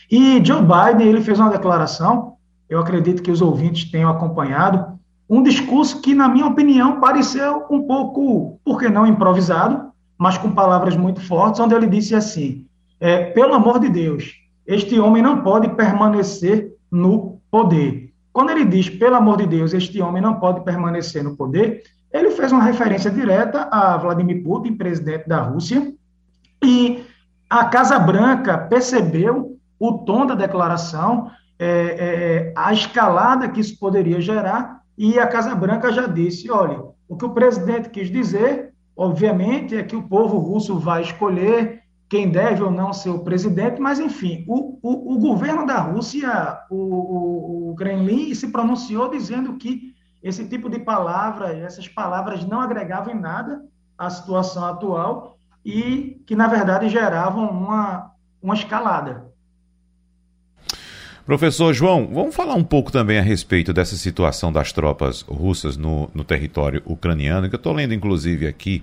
[0.10, 2.36] E Joe Biden ele fez uma declaração,
[2.70, 4.98] eu acredito que os ouvintes tenham acompanhado,
[5.30, 10.52] um discurso que, na minha opinião, pareceu um pouco, por que não improvisado, mas com
[10.52, 12.66] palavras muito fortes, onde ele disse assim:
[12.98, 18.12] é, pelo amor de Deus, este homem não pode permanecer no poder.
[18.34, 21.82] Quando ele diz, pelo amor de Deus, este homem não pode permanecer no poder,
[22.14, 25.94] ele fez uma referência direta a Vladimir Putin, presidente da Rússia,
[26.64, 27.04] e
[27.50, 34.20] a Casa Branca percebeu o tom da declaração, é, é, a escalada que isso poderia
[34.20, 39.76] gerar, e a Casa Branca já disse: olha, o que o presidente quis dizer, obviamente,
[39.76, 44.00] é que o povo russo vai escolher quem deve ou não ser o presidente, mas,
[44.00, 49.94] enfim, o, o, o governo da Rússia, o, o, o Kremlin, se pronunciou dizendo que
[50.24, 53.62] esse tipo de palavra, essas palavras não agregavam em nada
[53.98, 59.28] à situação atual e que, na verdade, geravam uma, uma escalada.
[61.26, 66.10] Professor João, vamos falar um pouco também a respeito dessa situação das tropas russas no,
[66.14, 68.82] no território ucraniano, que eu estou lendo, inclusive, aqui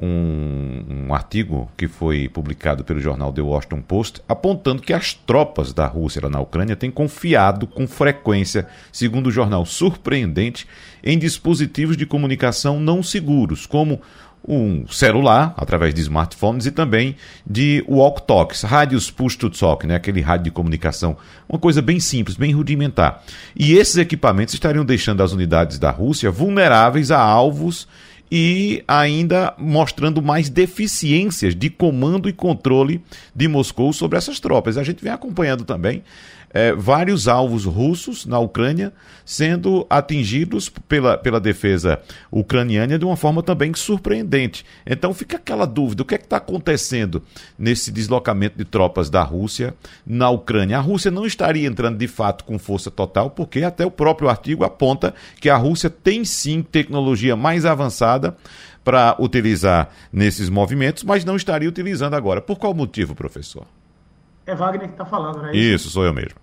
[0.00, 5.72] um, um, artigo que foi publicado pelo jornal The Washington Post, apontando que as tropas
[5.72, 10.66] da Rússia na Ucrânia têm confiado com frequência, segundo o jornal surpreendente,
[11.02, 14.00] em dispositivos de comunicação não seguros, como
[14.46, 19.96] um celular, através de smartphones e também de walk-talks, rádios push-to-talk, né?
[19.96, 21.16] aquele rádio de comunicação,
[21.48, 23.22] uma coisa bem simples, bem rudimentar.
[23.54, 27.88] E esses equipamentos estariam deixando as unidades da Rússia vulneráveis a alvos
[28.30, 33.02] e ainda mostrando mais deficiências de comando e controle
[33.34, 34.76] de Moscou sobre essas tropas.
[34.76, 36.02] A gente vem acompanhando também
[36.50, 38.92] é, vários alvos russos na Ucrânia
[39.24, 44.64] sendo atingidos pela, pela defesa ucraniana de uma forma também surpreendente.
[44.86, 47.22] Então fica aquela dúvida: o que é que está acontecendo
[47.58, 49.74] nesse deslocamento de tropas da Rússia
[50.06, 50.78] na Ucrânia?
[50.78, 54.64] A Rússia não estaria entrando de fato com força total, porque até o próprio artigo
[54.64, 58.36] aponta que a Rússia tem sim tecnologia mais avançada
[58.82, 62.40] para utilizar nesses movimentos, mas não estaria utilizando agora.
[62.40, 63.66] Por qual motivo, professor?
[64.48, 65.54] É Wagner que está falando, né?
[65.54, 66.40] Isso, sou eu mesmo.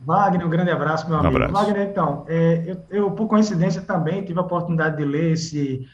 [0.00, 1.36] Wagner, um grande abraço, meu um amigo.
[1.36, 1.52] Abraço.
[1.52, 5.86] Wagner, então, é, eu, eu, por coincidência, também tive a oportunidade de ler esse,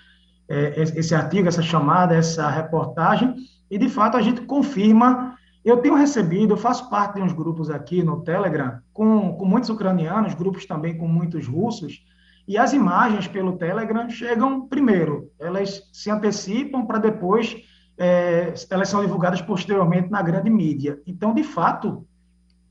[0.49, 3.35] é, esse artigo, essa chamada, essa reportagem,
[3.69, 5.35] e de fato a gente confirma.
[5.65, 9.69] Eu tenho recebido, eu faço parte de uns grupos aqui no Telegram, com, com muitos
[9.69, 12.05] ucranianos, grupos também com muitos russos,
[12.47, 17.57] e as imagens pelo Telegram chegam primeiro, elas se antecipam para depois
[17.99, 21.01] é, elas são divulgadas posteriormente na grande mídia.
[21.07, 22.07] Então, de fato,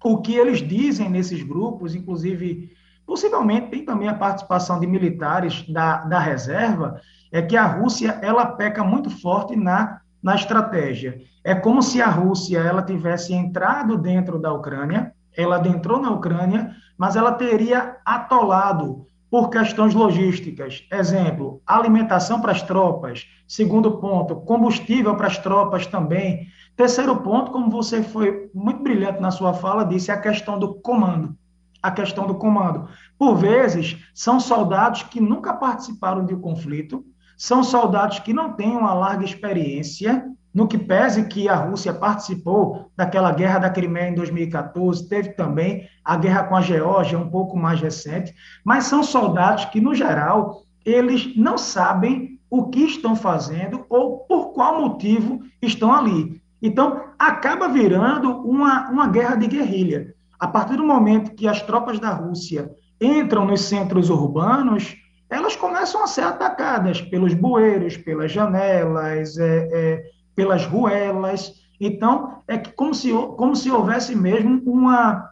[0.04, 2.72] o que eles dizem nesses grupos, inclusive,
[3.06, 7.00] possivelmente tem também a participação de militares da, da reserva,
[7.32, 11.20] é que a Rússia ela peca muito forte na, na estratégia.
[11.44, 16.72] É como se a Rússia ela tivesse entrado dentro da Ucrânia, ela adentrou na Ucrânia,
[16.98, 19.06] mas ela teria atolado
[19.36, 20.88] por questões logísticas.
[20.90, 23.28] Exemplo, alimentação para as tropas.
[23.46, 26.48] Segundo ponto, combustível para as tropas também.
[26.74, 31.36] Terceiro ponto, como você foi muito brilhante na sua fala, disse a questão do comando.
[31.84, 32.88] A questão do comando.
[33.20, 37.04] Por vezes, são soldados que nunca participaram de um conflito,
[37.38, 42.90] são soldados que não têm uma larga experiência no que pese que a Rússia participou
[42.96, 47.58] daquela guerra da Crimeia em 2014, teve também a guerra com a Geórgia, um pouco
[47.58, 53.86] mais recente, mas são soldados que, no geral, eles não sabem o que estão fazendo
[53.90, 56.42] ou por qual motivo estão ali.
[56.62, 60.16] Então, acaba virando uma, uma guerra de guerrilha.
[60.40, 64.96] A partir do momento que as tropas da Rússia entram nos centros urbanos,
[65.30, 71.54] elas começam a ser atacadas pelos bueiros, pelas janelas, é, é, pelas ruelas.
[71.80, 75.32] Então, é como se, como se houvesse mesmo uma,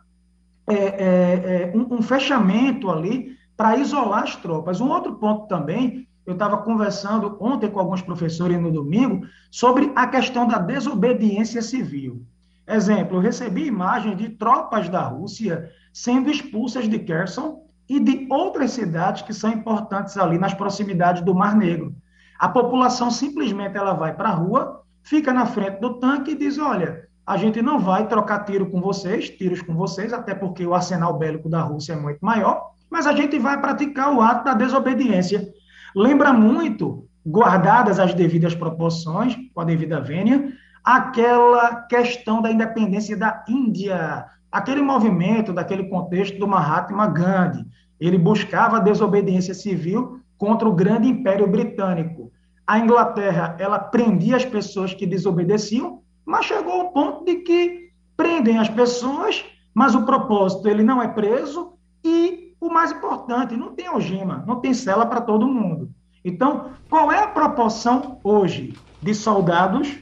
[0.68, 4.82] é, é, é um, um, fechamento ali para isolar as tropas.
[4.82, 10.08] Um outro ponto também, eu estava conversando ontem com alguns professores no domingo sobre a
[10.08, 12.26] questão da desobediência civil.
[12.66, 18.72] Exemplo, eu recebi imagens de tropas da Rússia sendo expulsas de Kherson e de outras
[18.72, 21.94] cidades que são importantes ali nas proximidades do Mar Negro.
[22.39, 26.58] A população simplesmente ela vai para a rua, fica na frente do tanque e diz:
[26.58, 30.74] olha, a gente não vai trocar tiro com vocês, tiros com vocês, até porque o
[30.74, 34.54] arsenal bélico da Rússia é muito maior, mas a gente vai praticar o ato da
[34.54, 35.48] desobediência.
[35.96, 40.52] Lembra muito, guardadas as devidas proporções, com a devida vênia,
[40.84, 47.66] aquela questão da independência da Índia, aquele movimento, daquele contexto do Mahatma Gandhi.
[48.00, 52.33] Ele buscava a desobediência civil contra o grande império britânico.
[52.65, 58.58] A Inglaterra, ela prendia as pessoas que desobedeciam, mas chegou ao ponto de que prendem
[58.58, 61.73] as pessoas, mas o propósito ele não é preso
[62.04, 65.89] e o mais importante, não tem algema, não tem cela para todo mundo.
[66.23, 69.97] Então, qual é a proporção hoje de soldados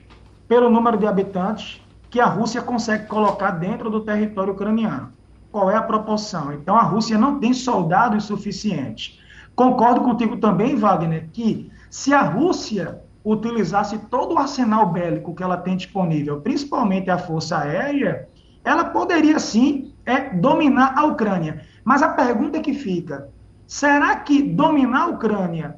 [0.47, 5.12] pelo número de habitantes que a Rússia consegue colocar dentro do território ucraniano?
[5.52, 6.54] Qual é a proporção?
[6.54, 9.19] Então, a Rússia não tem soldados suficientes.
[9.56, 15.58] Concordo contigo também, Wagner, que se a Rússia utilizasse todo o arsenal bélico que ela
[15.58, 18.30] tem disponível, principalmente a força aérea,
[18.63, 21.65] ela poderia sim é, dominar a Ucrânia.
[21.84, 23.27] Mas a pergunta que fica:
[23.67, 25.75] será que dominar a Ucrânia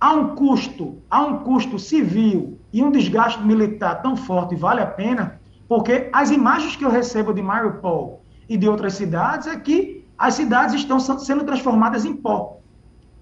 [0.00, 4.86] há um custo, há um custo civil e um desgaste militar tão forte vale a
[4.86, 5.38] pena?
[5.68, 10.32] Porque as imagens que eu recebo de Mariupol e de outras cidades é que as
[10.34, 12.59] cidades estão sendo transformadas em pó.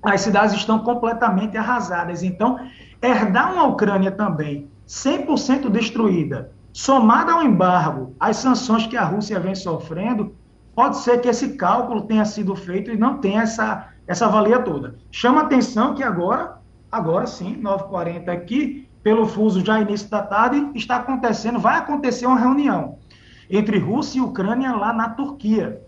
[0.02, 2.22] As cidades estão completamente arrasadas.
[2.22, 2.58] Então,
[3.02, 9.54] herdar uma Ucrânia também 100% destruída, somada ao embargo, às sanções que a Rússia vem
[9.54, 10.34] sofrendo,
[10.74, 14.96] pode ser que esse cálculo tenha sido feito e não tenha essa, essa valia toda.
[15.10, 16.58] Chama atenção que agora
[16.90, 22.38] Agora sim, 9h40 aqui, pelo fuso já início da tarde, está acontecendo, vai acontecer uma
[22.38, 22.98] reunião
[23.50, 25.82] entre Rússia e Ucrânia lá na Turquia.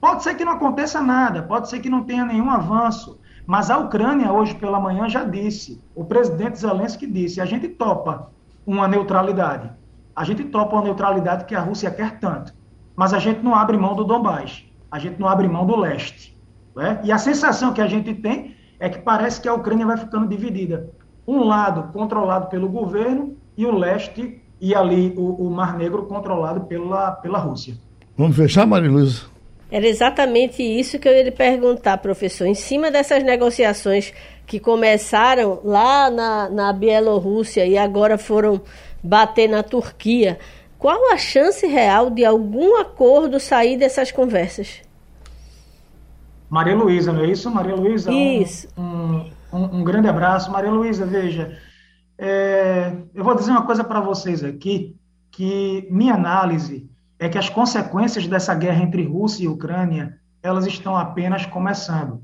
[0.00, 3.78] Pode ser que não aconteça nada, pode ser que não tenha nenhum avanço, mas a
[3.78, 8.30] Ucrânia hoje pela manhã já disse, o presidente Zelensky disse, a gente topa
[8.66, 9.70] uma neutralidade.
[10.14, 12.52] A gente topa uma neutralidade que a Rússia quer tanto,
[12.96, 16.36] mas a gente não abre mão do Donbás, a gente não abre mão do leste.
[16.74, 17.00] Né?
[17.04, 20.26] E a sensação que a gente tem é que parece que a Ucrânia vai ficando
[20.26, 20.90] dividida.
[21.26, 26.62] Um lado controlado pelo governo e o leste e ali o, o Mar Negro controlado
[26.62, 27.76] pela, pela Rússia.
[28.16, 29.35] Vamos fechar, Maria Luísa?
[29.70, 32.46] Era exatamente isso que eu ia lhe perguntar, professor.
[32.46, 34.12] Em cima dessas negociações
[34.46, 38.60] que começaram lá na, na Bielorrússia e agora foram
[39.02, 40.38] bater na Turquia,
[40.78, 44.82] qual a chance real de algum acordo sair dessas conversas?
[46.48, 48.12] Maria Luísa, não é isso, Maria Luísa?
[48.12, 48.68] Isso.
[48.78, 50.50] Um, um, um, grande abraço.
[50.50, 51.58] Maria Luísa, veja,
[52.16, 54.96] é, eu vou dizer uma coisa para vocês aqui,
[55.30, 60.96] que minha análise é que as consequências dessa guerra entre Rússia e Ucrânia, elas estão
[60.96, 62.22] apenas começando.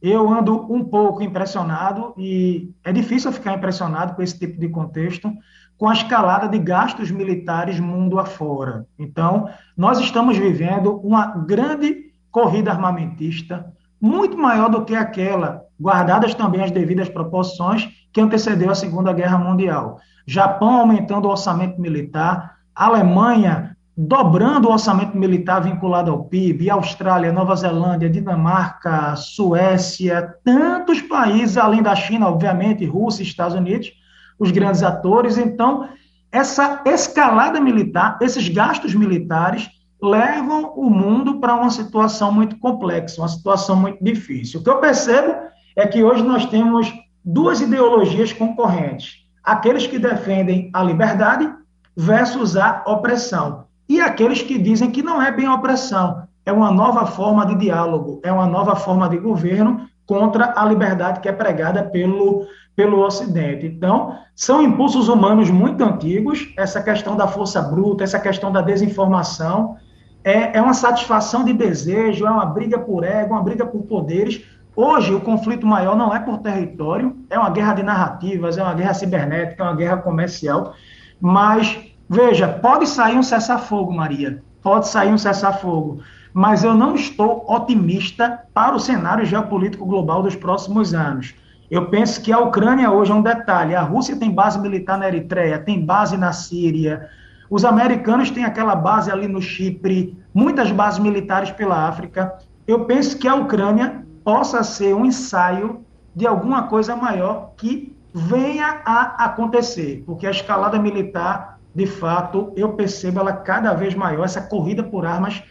[0.00, 5.32] Eu ando um pouco impressionado, e é difícil ficar impressionado com esse tipo de contexto,
[5.76, 8.86] com a escalada de gastos militares mundo afora.
[8.98, 16.62] Então, nós estamos vivendo uma grande corrida armamentista muito maior do que aquela, guardadas também
[16.62, 19.98] as devidas proporções, que antecedeu a Segunda Guerra Mundial.
[20.26, 27.56] Japão aumentando o orçamento militar, Alemanha dobrando o orçamento militar vinculado ao PIB, Austrália, Nova
[27.56, 33.90] Zelândia, Dinamarca, Suécia, tantos países, além da China, obviamente, Rússia, Estados Unidos,
[34.38, 35.36] os grandes atores.
[35.36, 35.88] Então,
[36.30, 39.68] essa escalada militar, esses gastos militares,
[40.00, 44.60] levam o mundo para uma situação muito complexa, uma situação muito difícil.
[44.60, 45.34] O que eu percebo
[45.74, 51.52] é que hoje nós temos duas ideologias concorrentes: aqueles que defendem a liberdade
[51.96, 57.06] versus a opressão, e aqueles que dizem que não é bem opressão, é uma nova
[57.06, 61.82] forma de diálogo, é uma nova forma de governo contra a liberdade que é pregada
[61.82, 63.66] pelo, pelo Ocidente.
[63.66, 69.76] Então, são impulsos humanos muito antigos, essa questão da força bruta, essa questão da desinformação,
[70.24, 74.44] é, é uma satisfação de desejo, é uma briga por ego, uma briga por poderes.
[74.74, 78.74] Hoje, o conflito maior não é por território, é uma guerra de narrativas, é uma
[78.74, 80.74] guerra cibernética, é uma guerra comercial.
[81.20, 81.78] Mas,
[82.08, 86.00] veja, pode sair um cessar-fogo, Maria, pode sair um cessar-fogo,
[86.32, 91.34] mas eu não estou otimista para o cenário geopolítico global dos próximos anos.
[91.70, 93.74] Eu penso que a Ucrânia hoje é um detalhe.
[93.74, 97.08] A Rússia tem base militar na Eritreia, tem base na Síria,
[97.50, 102.34] os americanos têm aquela base ali no Chipre, muitas bases militares pela África.
[102.66, 105.84] Eu penso que a Ucrânia possa ser um ensaio
[106.14, 112.70] de alguma coisa maior que venha a acontecer, porque a escalada militar, de fato, eu
[112.70, 115.42] percebo ela cada vez maior, essa corrida por armas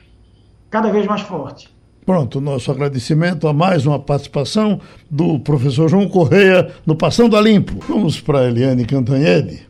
[0.69, 1.69] cada vez mais forte.
[2.05, 4.79] Pronto, nosso agradecimento a mais uma participação
[5.11, 7.75] do professor João Correia no Passando a Limpo.
[7.85, 9.67] Vamos para Eliane Cantanhede.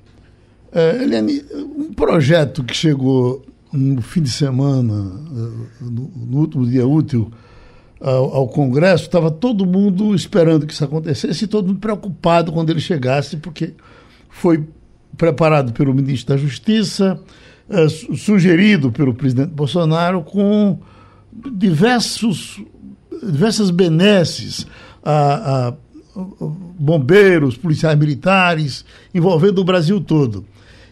[0.72, 1.44] É, Eliane,
[1.76, 3.44] um projeto que chegou
[3.74, 7.32] no fim de semana, é, no, último dia útil,
[8.00, 12.70] ao, ao Congresso, estava todo mundo esperando que isso acontecesse e todo mundo preocupado quando
[12.70, 13.74] ele chegasse, porque
[14.30, 14.64] foi
[15.18, 17.20] preparado pelo ministro da Justiça,
[17.70, 20.80] é, sugerido pelo presidente Bolsonaro, com
[21.52, 22.62] diversos,
[23.22, 24.66] diversas benesses
[25.04, 25.74] a, a
[26.80, 30.46] bombeiros, policiais militares, envolvendo o Brasil todo.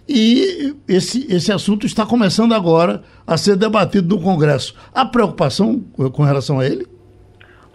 [0.07, 4.75] E esse, esse assunto está começando agora a ser debatido no Congresso.
[4.93, 5.79] Há preocupação
[6.11, 6.87] com relação a ele?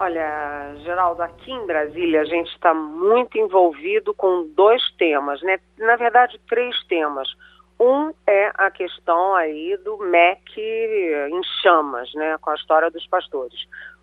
[0.02, 5.58] Olha, Geraldo, aqui em Brasília a gente está muito envolvido com dois temas, né?
[5.76, 7.28] Na verdade, três temas.
[7.78, 13.58] Um é a questão aí do MEC em chamas, né, com a história dos pastores.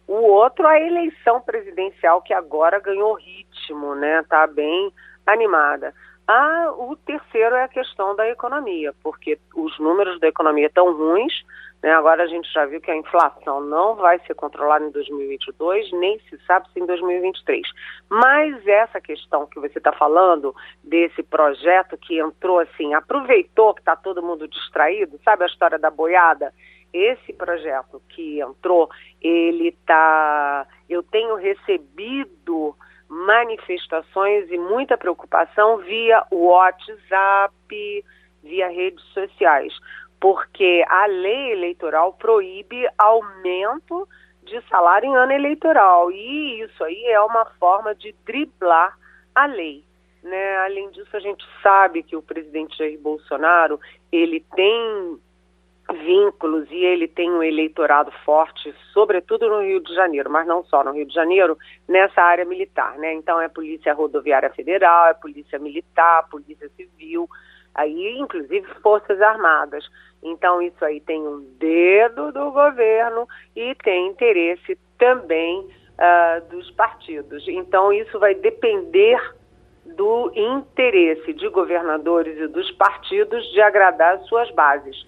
[0.08, 4.94] O outro, a eleição presidencial que agora ganhou ritmo, né, tá bem
[5.26, 5.96] animada.
[6.28, 11.34] Ah, o terceiro é a questão da economia, porque os números da economia estão ruins,
[11.82, 11.92] né?
[11.92, 16.20] Agora a gente já viu que a inflação não vai ser controlada em 2022, nem
[16.22, 17.68] se sabe se em 2023.
[18.10, 23.96] Mas essa questão que você está falando, desse projeto que entrou assim, aproveitou que está
[23.96, 26.54] todo mundo distraído, sabe a história da boiada?
[26.92, 28.90] Esse projeto que entrou,
[29.22, 30.66] ele está.
[30.90, 32.76] Eu tenho recebido
[33.10, 38.06] manifestações e muita preocupação via WhatsApp,
[38.42, 39.74] via redes sociais,
[40.20, 44.08] porque a lei eleitoral proíbe aumento
[44.44, 48.98] de salário em ano eleitoral e isso aí é uma forma de driblar
[49.36, 49.84] a lei.
[50.24, 50.58] Né?
[50.58, 53.80] Além disso, a gente sabe que o presidente Jair Bolsonaro
[54.12, 55.20] ele tem
[56.06, 60.84] vínculos e ele tem um eleitorado forte, sobretudo no Rio de Janeiro, mas não só
[60.84, 61.58] no Rio de Janeiro,
[61.88, 63.14] nessa área militar, né?
[63.14, 67.30] Então é Polícia Rodoviária Federal, é Polícia Militar, Polícia Civil,
[67.78, 69.88] aí inclusive Forças Armadas.
[70.22, 77.48] Então isso aí tem um dedo do governo e tem interesse também uh, dos partidos.
[77.48, 79.20] Então isso vai depender
[79.86, 85.06] do interesse de governadores e dos partidos de agradar as suas bases.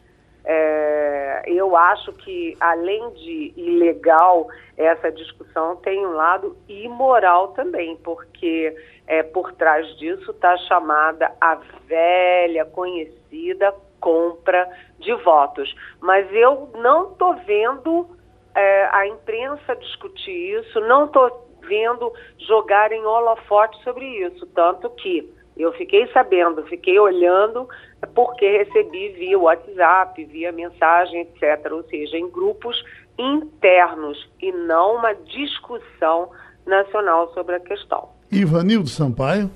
[0.52, 8.76] É, eu acho que, além de ilegal, essa discussão tem um lado imoral também, porque
[9.06, 11.54] é, por trás disso está chamada a
[11.86, 15.72] velha, conhecida compra de votos.
[16.02, 18.10] Mas eu não estou vendo
[18.56, 25.32] é, a imprensa discutir isso, não estou vendo jogarem holofote sobre isso, tanto que
[25.62, 27.68] eu fiquei sabendo, fiquei olhando,
[28.16, 31.72] porque recebi via WhatsApp, via mensagem, etc.
[31.72, 32.82] Ou seja, em grupos
[33.18, 36.30] internos e não uma discussão
[36.66, 38.08] nacional sobre a questão.
[38.32, 39.52] Ivanildo Sampaio.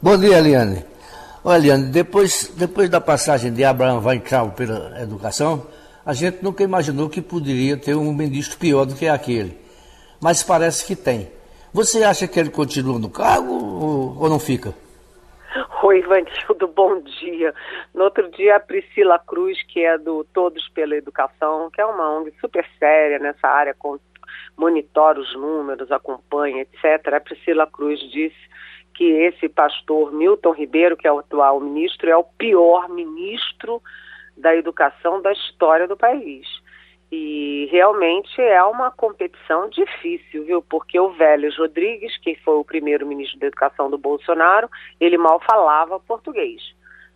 [0.00, 0.84] Bom dia, Eliane.
[1.44, 5.66] Olha, Eliane, depois, depois da passagem de Abraham Weintraub pela educação,
[6.06, 9.58] a gente nunca imaginou que poderia ter um ministro pior do que aquele.
[10.20, 11.30] Mas parece que tem.
[11.72, 14.74] Você acha que ele continua no cargo ou, ou não fica?
[15.84, 17.52] Oi, Ivanildo, bom dia.
[17.92, 22.08] No outro dia, a Priscila Cruz, que é do Todos pela Educação, que é uma
[22.08, 23.74] ONG super séria nessa área,
[24.56, 27.14] monitora os números, acompanha, etc.
[27.14, 28.36] A Priscila Cruz disse
[28.94, 33.82] que esse pastor Milton Ribeiro, que é o atual ministro, é o pior ministro
[34.36, 36.46] da educação da história do país.
[37.14, 40.62] E realmente é uma competição difícil, viu?
[40.62, 44.66] Porque o Vélez Rodrigues, que foi o primeiro ministro da Educação do Bolsonaro,
[44.98, 46.62] ele mal falava português.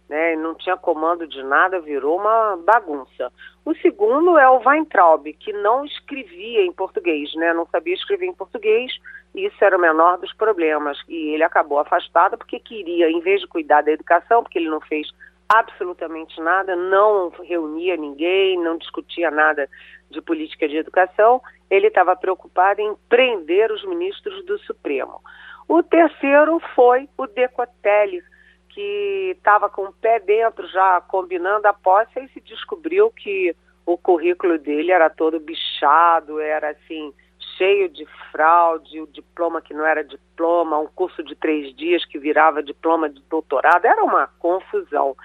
[0.07, 0.36] Né?
[0.36, 3.32] Não tinha comando de nada, virou uma bagunça.
[3.64, 7.55] O segundo é o Weintraub, que não escrevia em português, né?
[7.55, 8.92] não sabia escrever em português,
[9.34, 10.99] e isso era o menor dos problemas.
[11.09, 14.80] E ele acabou afastado porque queria, em vez de cuidar da educação, porque ele não
[14.82, 15.09] fez
[15.49, 19.68] absolutamente nada, não reunia ninguém, não discutia nada
[20.11, 21.40] de política de educação,
[21.70, 25.20] ele estava preocupado em prender os ministros do Supremo.
[25.68, 28.22] O terceiro foi o Decotelli,
[28.68, 33.97] que estava com o pé dentro já combinando a posse e se descobriu que o
[33.97, 37.12] currículo dele era todo bichado, era assim,
[37.57, 42.18] cheio de fraude, o diploma que não era diploma, um curso de três dias que
[42.18, 45.16] virava diploma de doutorado, era uma confusão.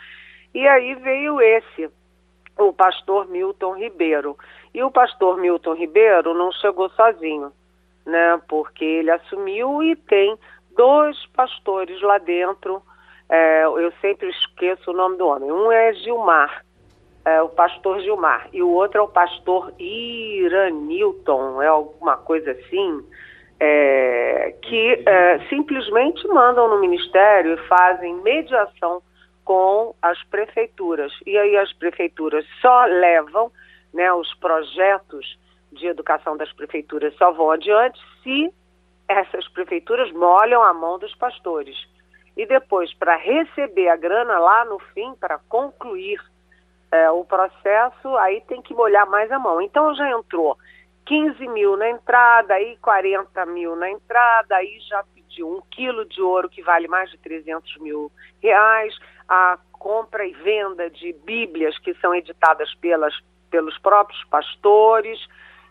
[0.54, 1.90] E aí veio esse,
[2.58, 4.38] o pastor Milton Ribeiro.
[4.74, 7.52] E o pastor Milton Ribeiro não chegou sozinho,
[8.06, 8.42] né?
[8.48, 10.38] Porque ele assumiu e tem
[10.76, 12.82] dois pastores lá dentro.
[13.30, 15.52] É, eu sempre esqueço o nome do homem.
[15.52, 16.66] Um é Gilmar,
[17.26, 23.06] é, o pastor Gilmar, e o outro é o pastor Iranilton, é alguma coisa assim,
[23.60, 29.02] é, que é, simplesmente mandam no ministério e fazem mediação
[29.46, 31.12] com as prefeituras.
[31.26, 33.52] E aí as prefeituras só levam
[33.94, 35.38] né, os projetos
[35.72, 38.52] de educação das prefeituras só vão adiante se
[39.08, 41.76] essas prefeituras molham a mão dos pastores.
[42.36, 46.20] E depois, para receber a grana lá no fim, para concluir
[46.92, 49.62] é, o processo, aí tem que molhar mais a mão.
[49.62, 50.58] Então já entrou
[51.06, 56.22] 15 mil na entrada, aí 40 mil na entrada, aí já pediu um quilo de
[56.22, 58.12] ouro que vale mais de 300 mil
[58.42, 58.94] reais,
[59.28, 63.14] a compra e venda de bíblias que são editadas pelas,
[63.50, 65.20] pelos próprios pastores,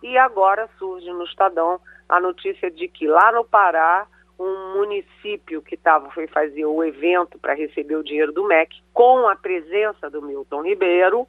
[0.03, 4.07] e agora surge no Estadão a notícia de que lá no Pará
[4.41, 9.29] um município que tava, foi fazer o evento para receber o dinheiro do MEC, com
[9.29, 11.29] a presença do Milton Ribeiro,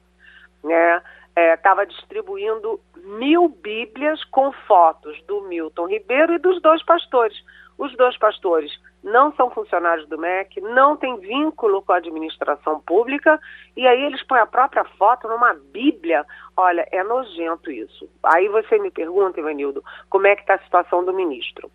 [0.64, 1.02] né,
[1.36, 7.36] estava é, distribuindo mil Bíblias com fotos do Milton Ribeiro e dos dois pastores.
[7.76, 13.38] Os dois pastores não são funcionários do MEC, não têm vínculo com a administração pública,
[13.76, 16.24] e aí eles põem a própria foto numa Bíblia.
[16.56, 18.08] Olha, é nojento isso.
[18.22, 21.70] Aí você me pergunta, Ivanildo, como é que está a situação do ministro?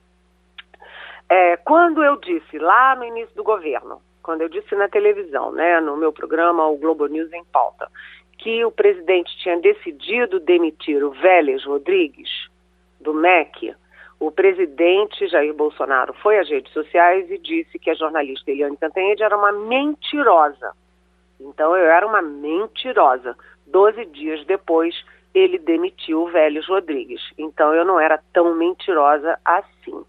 [1.30, 5.80] É, quando eu disse lá no início do governo, quando eu disse na televisão, né,
[5.80, 7.89] no meu programa, o Globo News em pauta,
[8.38, 12.30] que o presidente tinha decidido demitir o Vélez Rodrigues,
[12.99, 13.75] do MEC,
[14.19, 19.23] o presidente Jair Bolsonaro foi às redes sociais e disse que a jornalista Eliane Cantanhede
[19.23, 20.71] era uma mentirosa.
[21.39, 23.36] Então eu era uma mentirosa.
[23.67, 24.95] Doze dias depois,
[25.36, 27.21] ele demitiu o Vélez Rodrigues.
[27.38, 30.03] Então eu não era tão mentirosa assim.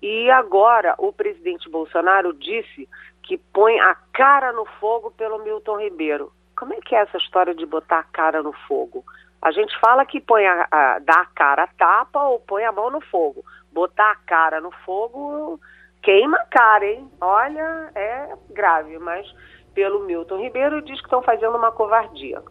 [0.00, 2.88] E agora o presidente Bolsonaro disse
[3.22, 6.32] que põe a cara no fogo pelo Milton Ribeiro.
[6.56, 9.04] Como é que é essa história de botar a cara no fogo?
[9.40, 12.72] A gente fala que põe a, a, dá a cara a tapa ou põe a
[12.72, 13.44] mão no fogo.
[13.72, 15.60] Botar a cara no fogo
[16.02, 17.10] queima a cara, hein?
[17.20, 19.26] Olha, é grave, mas
[19.74, 22.42] pelo Milton Ribeiro diz que estão fazendo uma covardia.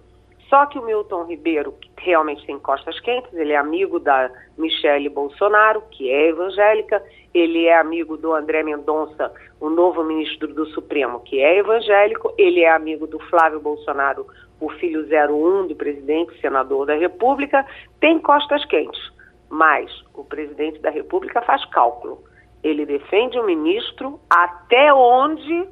[0.50, 5.84] Só que o Milton Ribeiro realmente tem costas quentes, ele é amigo da Michele Bolsonaro,
[5.92, 11.42] que é evangélica, ele é amigo do André Mendonça, o novo ministro do Supremo, que
[11.42, 14.26] é evangélico, ele é amigo do Flávio Bolsonaro,
[14.62, 17.66] o filho 01 do presidente, senador da República,
[18.00, 19.02] tem costas quentes.
[19.50, 22.24] Mas o presidente da República faz cálculo.
[22.64, 25.68] Ele defende o ministro até onde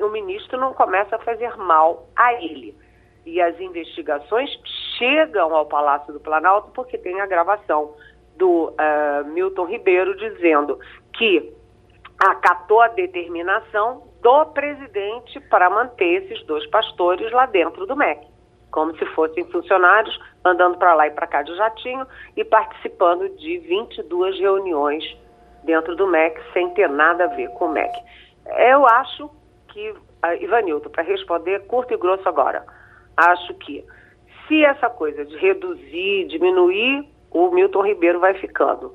[0.00, 2.74] o ministro não começa a fazer mal a ele
[3.24, 4.50] e as investigações
[4.98, 7.94] chegam ao Palácio do Planalto porque tem a gravação
[8.36, 10.78] do uh, Milton Ribeiro dizendo
[11.12, 11.52] que
[12.18, 18.26] acatou a determinação do presidente para manter esses dois pastores lá dentro do MEC,
[18.70, 22.06] como se fossem funcionários andando para lá e para cá de jatinho
[22.36, 25.04] e participando de 22 reuniões
[25.64, 27.92] dentro do MEC sem ter nada a ver com o MEC.
[28.70, 29.30] Eu acho
[29.68, 29.96] que, uh,
[30.40, 32.64] Ivanildo, para responder curto e grosso agora,
[33.28, 33.84] acho que
[34.46, 38.94] se essa coisa de reduzir, diminuir, o Milton Ribeiro vai ficando.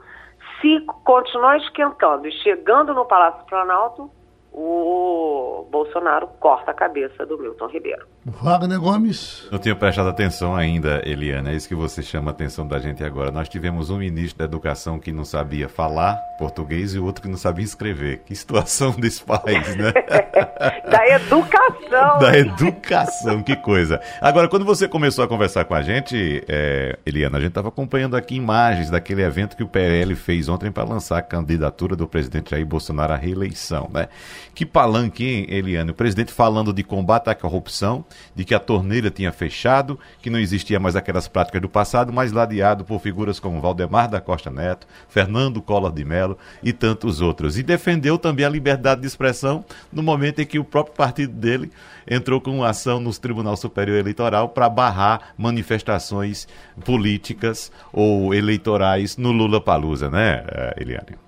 [0.60, 4.10] Se continuar esquentando e chegando no Palácio Planalto,
[4.52, 8.15] o Bolsonaro corta a cabeça do Milton Ribeiro.
[8.28, 9.44] Wagner Gomes.
[9.52, 11.52] Não tinha prestado atenção ainda, Eliana.
[11.52, 13.32] É isso que você chama a atenção da gente agora.
[13.32, 17.38] Nós tivemos um ministro da Educação que não sabia falar português e outro que não
[17.38, 18.24] sabia escrever.
[18.26, 19.94] Que situação desse país, né?
[20.90, 22.20] da educação.
[22.20, 24.02] Da educação, que coisa.
[24.20, 28.18] Agora, quando você começou a conversar com a gente, é, Eliana, a gente estava acompanhando
[28.18, 32.52] aqui imagens daquele evento que o PL fez ontem para lançar a candidatura do presidente
[32.52, 34.08] Jair Bolsonaro à reeleição, né?
[34.56, 35.92] Que palanque, hein, Eliane?
[35.92, 38.04] O presidente falando de combate à corrupção,
[38.36, 42.32] de que a torneira tinha fechado, que não existia mais aquelas práticas do passado, mas
[42.32, 47.58] ladeado por figuras como Valdemar da Costa Neto, Fernando Collor de Mello e tantos outros.
[47.58, 51.72] E defendeu também a liberdade de expressão no momento em que o próprio partido dele
[52.08, 56.48] entrou com uma ação no Tribunal Superior Eleitoral para barrar manifestações
[56.84, 60.44] políticas ou eleitorais no Lula Palusa, né,
[60.78, 61.25] Eliane?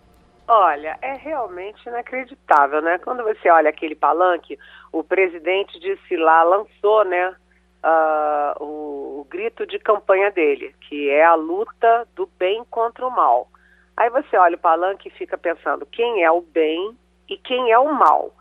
[0.47, 2.97] Olha, é realmente inacreditável, né?
[2.99, 4.57] Quando você olha aquele palanque,
[4.93, 7.35] o presidente disse lá, lançou, né,
[7.83, 13.11] uh, o, o, grito de campanha dele, que é a luta do bem contra o
[13.11, 13.49] mal.
[13.97, 17.79] Aí você olha o palanque e fica pensando quem é o bem e quem é
[17.79, 18.31] o mal.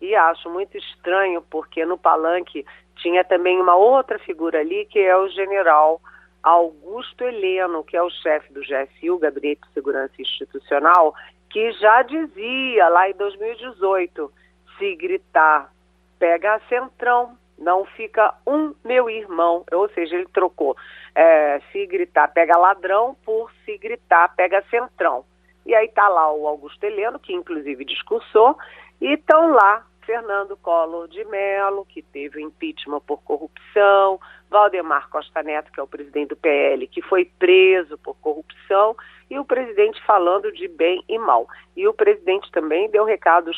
[0.00, 2.64] E acho muito estranho, porque no palanque
[2.96, 6.00] tinha também uma outra figura ali, que é o general
[6.42, 11.14] Augusto Heleno, que é o chefe do GSI, o Gabinete de Segurança Institucional,
[11.50, 14.32] que já dizia lá em 2018:
[14.78, 15.70] se gritar,
[16.18, 19.64] pega a centrão, não fica um meu irmão.
[19.72, 20.76] Ou seja, ele trocou
[21.14, 25.24] é, se gritar pega ladrão por se gritar pega centrão.
[25.66, 28.56] E aí está lá o Augusto Heleno, que inclusive discursou,
[29.00, 35.70] e estão lá Fernando Collor de Mello, que teve impeachment por corrupção, Valdemar Costa Neto,
[35.70, 38.96] que é o presidente do PL, que foi preso por corrupção,
[39.30, 41.46] e o presidente falando de bem e mal.
[41.76, 43.56] E o presidente também deu recados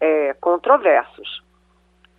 [0.00, 1.42] é, controversos,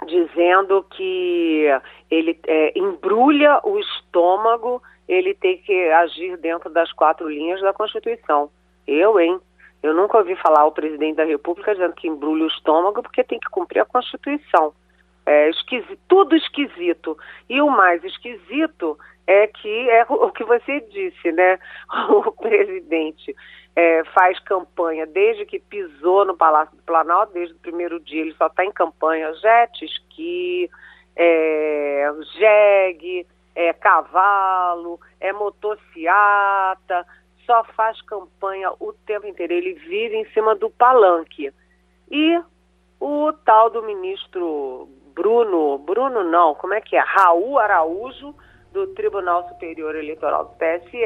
[0.08, 1.66] dizendo que
[2.10, 8.50] ele é, embrulha o estômago, ele tem que agir dentro das quatro linhas da Constituição.
[8.88, 9.40] Eu, hein?
[9.84, 13.40] Eu nunca ouvi falar o presidente da República dizendo que embrulha o estômago porque tem
[13.40, 14.74] que cumprir a Constituição.
[15.28, 17.18] É esquisito, tudo esquisito.
[17.48, 18.98] E o mais esquisito
[19.28, 21.60] é que é o que você disse, né?
[22.10, 23.36] O presidente
[23.76, 28.34] é, faz campanha desde que pisou no Palácio do Planalto, desde o primeiro dia, ele
[28.36, 30.70] só está em campanha jet ski,
[31.16, 37.06] é, jegue, é cavalo, é motociata,
[37.46, 41.54] só faz campanha o tempo inteiro, ele vive em cima do palanque.
[42.10, 42.42] E
[43.00, 47.00] o tal do ministro Bruno, Bruno não, como é que é?
[47.00, 48.36] Raul Araújo,
[48.76, 51.00] do Tribunal Superior Eleitoral do TSE,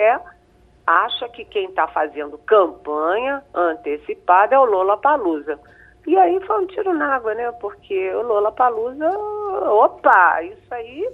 [0.85, 5.59] acha que quem está fazendo campanha antecipada é o Lola Palusa.
[6.07, 7.51] E aí foi um tiro na água, né?
[7.61, 11.07] Porque o Lola Palusa, opa, isso aí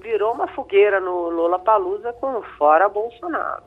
[0.00, 3.64] virou uma fogueira no Lola Palusa com fora Bolsonaro.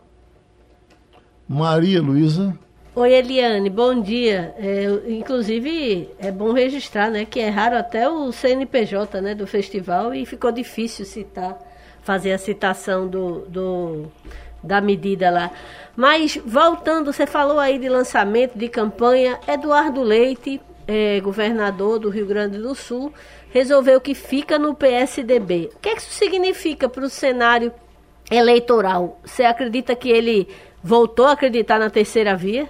[1.47, 2.57] Maria Luísa.
[2.95, 4.55] Oi, Eliane, bom dia.
[4.57, 10.25] É, inclusive, é bom registrar né, que erraram até o CNPJ né, do festival e
[10.25, 11.57] ficou difícil citar,
[12.01, 14.11] fazer a citação do, do,
[14.63, 15.51] da medida lá.
[15.95, 19.39] Mas, voltando, você falou aí de lançamento, de campanha.
[19.47, 23.13] Eduardo Leite, é, governador do Rio Grande do Sul,
[23.49, 25.69] resolveu que fica no PSDB.
[25.75, 27.71] O que, é que isso significa para o cenário
[28.31, 29.19] eleitoral?
[29.23, 30.47] Você acredita que ele
[30.81, 32.67] voltou a acreditar na terceira via?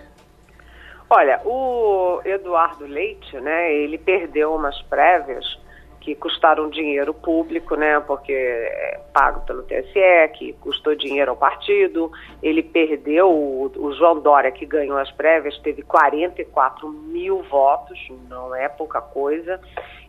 [1.09, 5.59] Olha, o Eduardo Leite, né, ele perdeu umas prévias
[6.01, 12.11] que custaram dinheiro público, né, porque é pago pelo TSE, que custou dinheiro ao partido.
[12.43, 18.53] Ele perdeu, o, o João Dória, que ganhou as prévias, teve 44 mil votos, não
[18.53, 19.61] é pouca coisa.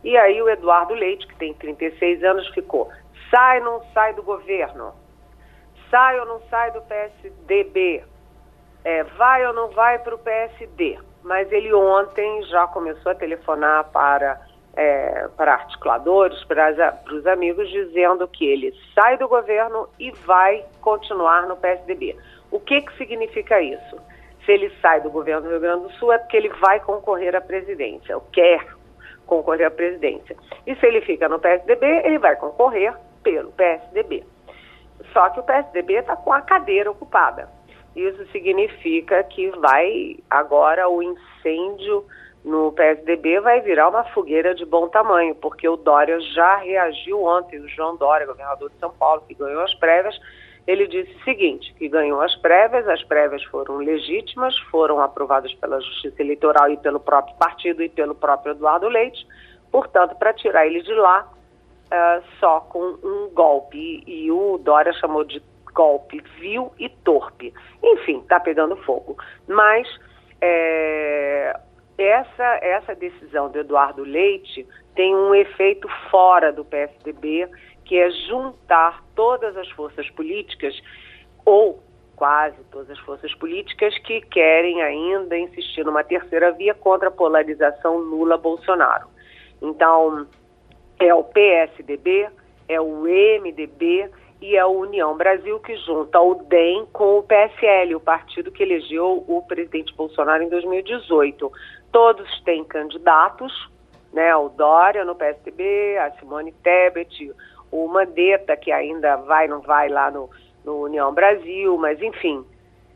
[0.03, 2.91] E aí o Eduardo Leite, que tem 36 anos, ficou,
[3.31, 4.93] sai ou não sai do governo?
[5.93, 8.03] sai ou não sai do PSDB,
[8.83, 10.99] é, vai ou não vai para o PSD.
[11.23, 14.41] Mas ele ontem já começou a telefonar para,
[14.75, 20.65] é, para articuladores, para, para os amigos, dizendo que ele sai do governo e vai
[20.81, 22.17] continuar no PSDB.
[22.51, 23.97] O que, que significa isso?
[24.45, 27.35] Se ele sai do governo do Rio Grande do Sul é porque ele vai concorrer
[27.37, 28.67] à presidência, ou quer
[29.27, 30.37] concorrer à presidência.
[30.67, 34.25] E se ele fica no PSDB, ele vai concorrer pelo PSDB.
[35.13, 37.49] Só que o PSDB está com a cadeira ocupada.
[37.95, 42.05] Isso significa que vai agora o incêndio
[42.45, 47.61] no PSDB vai virar uma fogueira de bom tamanho, porque o Dória já reagiu ontem,
[47.61, 50.19] o João Dória, governador de São Paulo, que ganhou as prévias,
[50.67, 55.81] ele disse o seguinte, que ganhou as prévias, as prévias foram legítimas, foram aprovadas pela
[55.81, 59.27] Justiça Eleitoral e pelo próprio partido e pelo próprio Eduardo Leite,
[59.71, 61.29] portanto, para tirar ele de lá,
[61.87, 64.03] uh, só com um golpe.
[64.07, 65.43] E, e o Dória chamou de
[65.75, 67.53] golpe vil e torpe.
[67.83, 69.17] Enfim, está pegando fogo.
[69.49, 69.89] Mas
[70.41, 71.59] é,
[71.99, 77.49] essa, essa decisão do Eduardo Leite tem um efeito fora do PSDB,
[77.85, 80.75] que é juntar todas as forças políticas,
[81.45, 81.83] ou
[82.17, 87.97] quase todas as forças políticas, que querem ainda insistir numa terceira via contra a polarização
[87.99, 89.09] Lula-Bolsonaro.
[89.61, 90.27] Então,
[90.99, 92.29] é o PSDB,
[92.69, 97.95] é o MDB e é a União Brasil que junta o DEM com o PSL,
[97.95, 101.51] o partido que elegeu o presidente Bolsonaro em 2018.
[101.93, 103.53] Todos têm candidatos,
[104.13, 104.35] né?
[104.35, 107.33] O Dória no PSDB, a Simone Tebet,
[107.71, 110.29] o Mandetta, que ainda vai, não vai lá no,
[110.65, 112.45] no União Brasil, mas enfim.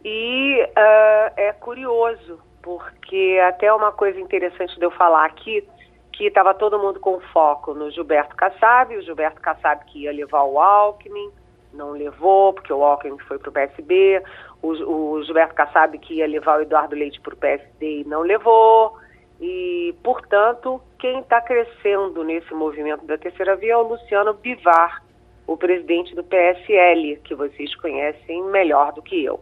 [0.05, 5.67] E uh, é curioso, porque até uma coisa interessante de eu falar aqui,
[6.13, 10.45] que estava todo mundo com foco no Gilberto Kassab, o Gilberto Kassab que ia levar
[10.45, 11.31] o Alckmin,
[11.73, 14.23] não levou, porque o Alckmin foi para o PSB,
[14.63, 18.23] o, o Gilberto Kassab que ia levar o Eduardo Leite para o PSD e não
[18.23, 18.97] levou,
[19.41, 25.03] e, portanto, quem está crescendo nesse movimento da terceira via é o Luciano Bivar,
[25.47, 29.41] o presidente do PSL, que vocês conhecem melhor do que eu.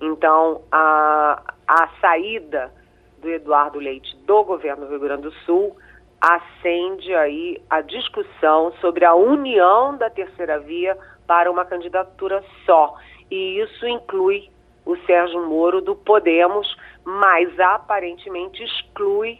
[0.00, 2.72] Então, a, a saída
[3.18, 5.76] do Eduardo Leite do governo do Rio Grande do Sul
[6.20, 12.96] acende aí a discussão sobre a união da terceira via para uma candidatura só.
[13.30, 14.48] E isso inclui
[14.84, 16.66] o Sérgio Moro do Podemos,
[17.04, 19.38] mas aparentemente exclui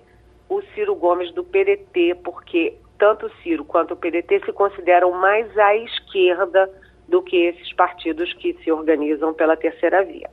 [0.48, 5.56] o Ciro Gomes do PDT, porque tanto o Ciro quanto o PDT se consideram mais
[5.56, 6.70] à esquerda
[7.08, 10.28] do que esses partidos que se organizam pela terceira via.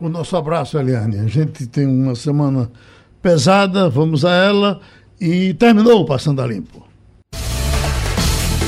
[0.00, 1.18] O nosso abraço, Eliane.
[1.18, 2.70] A gente tem uma semana
[3.20, 4.80] pesada, vamos a ela
[5.20, 6.86] e terminou Passando a Limpo.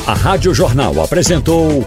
[0.06, 1.86] A Rádio Jornal apresentou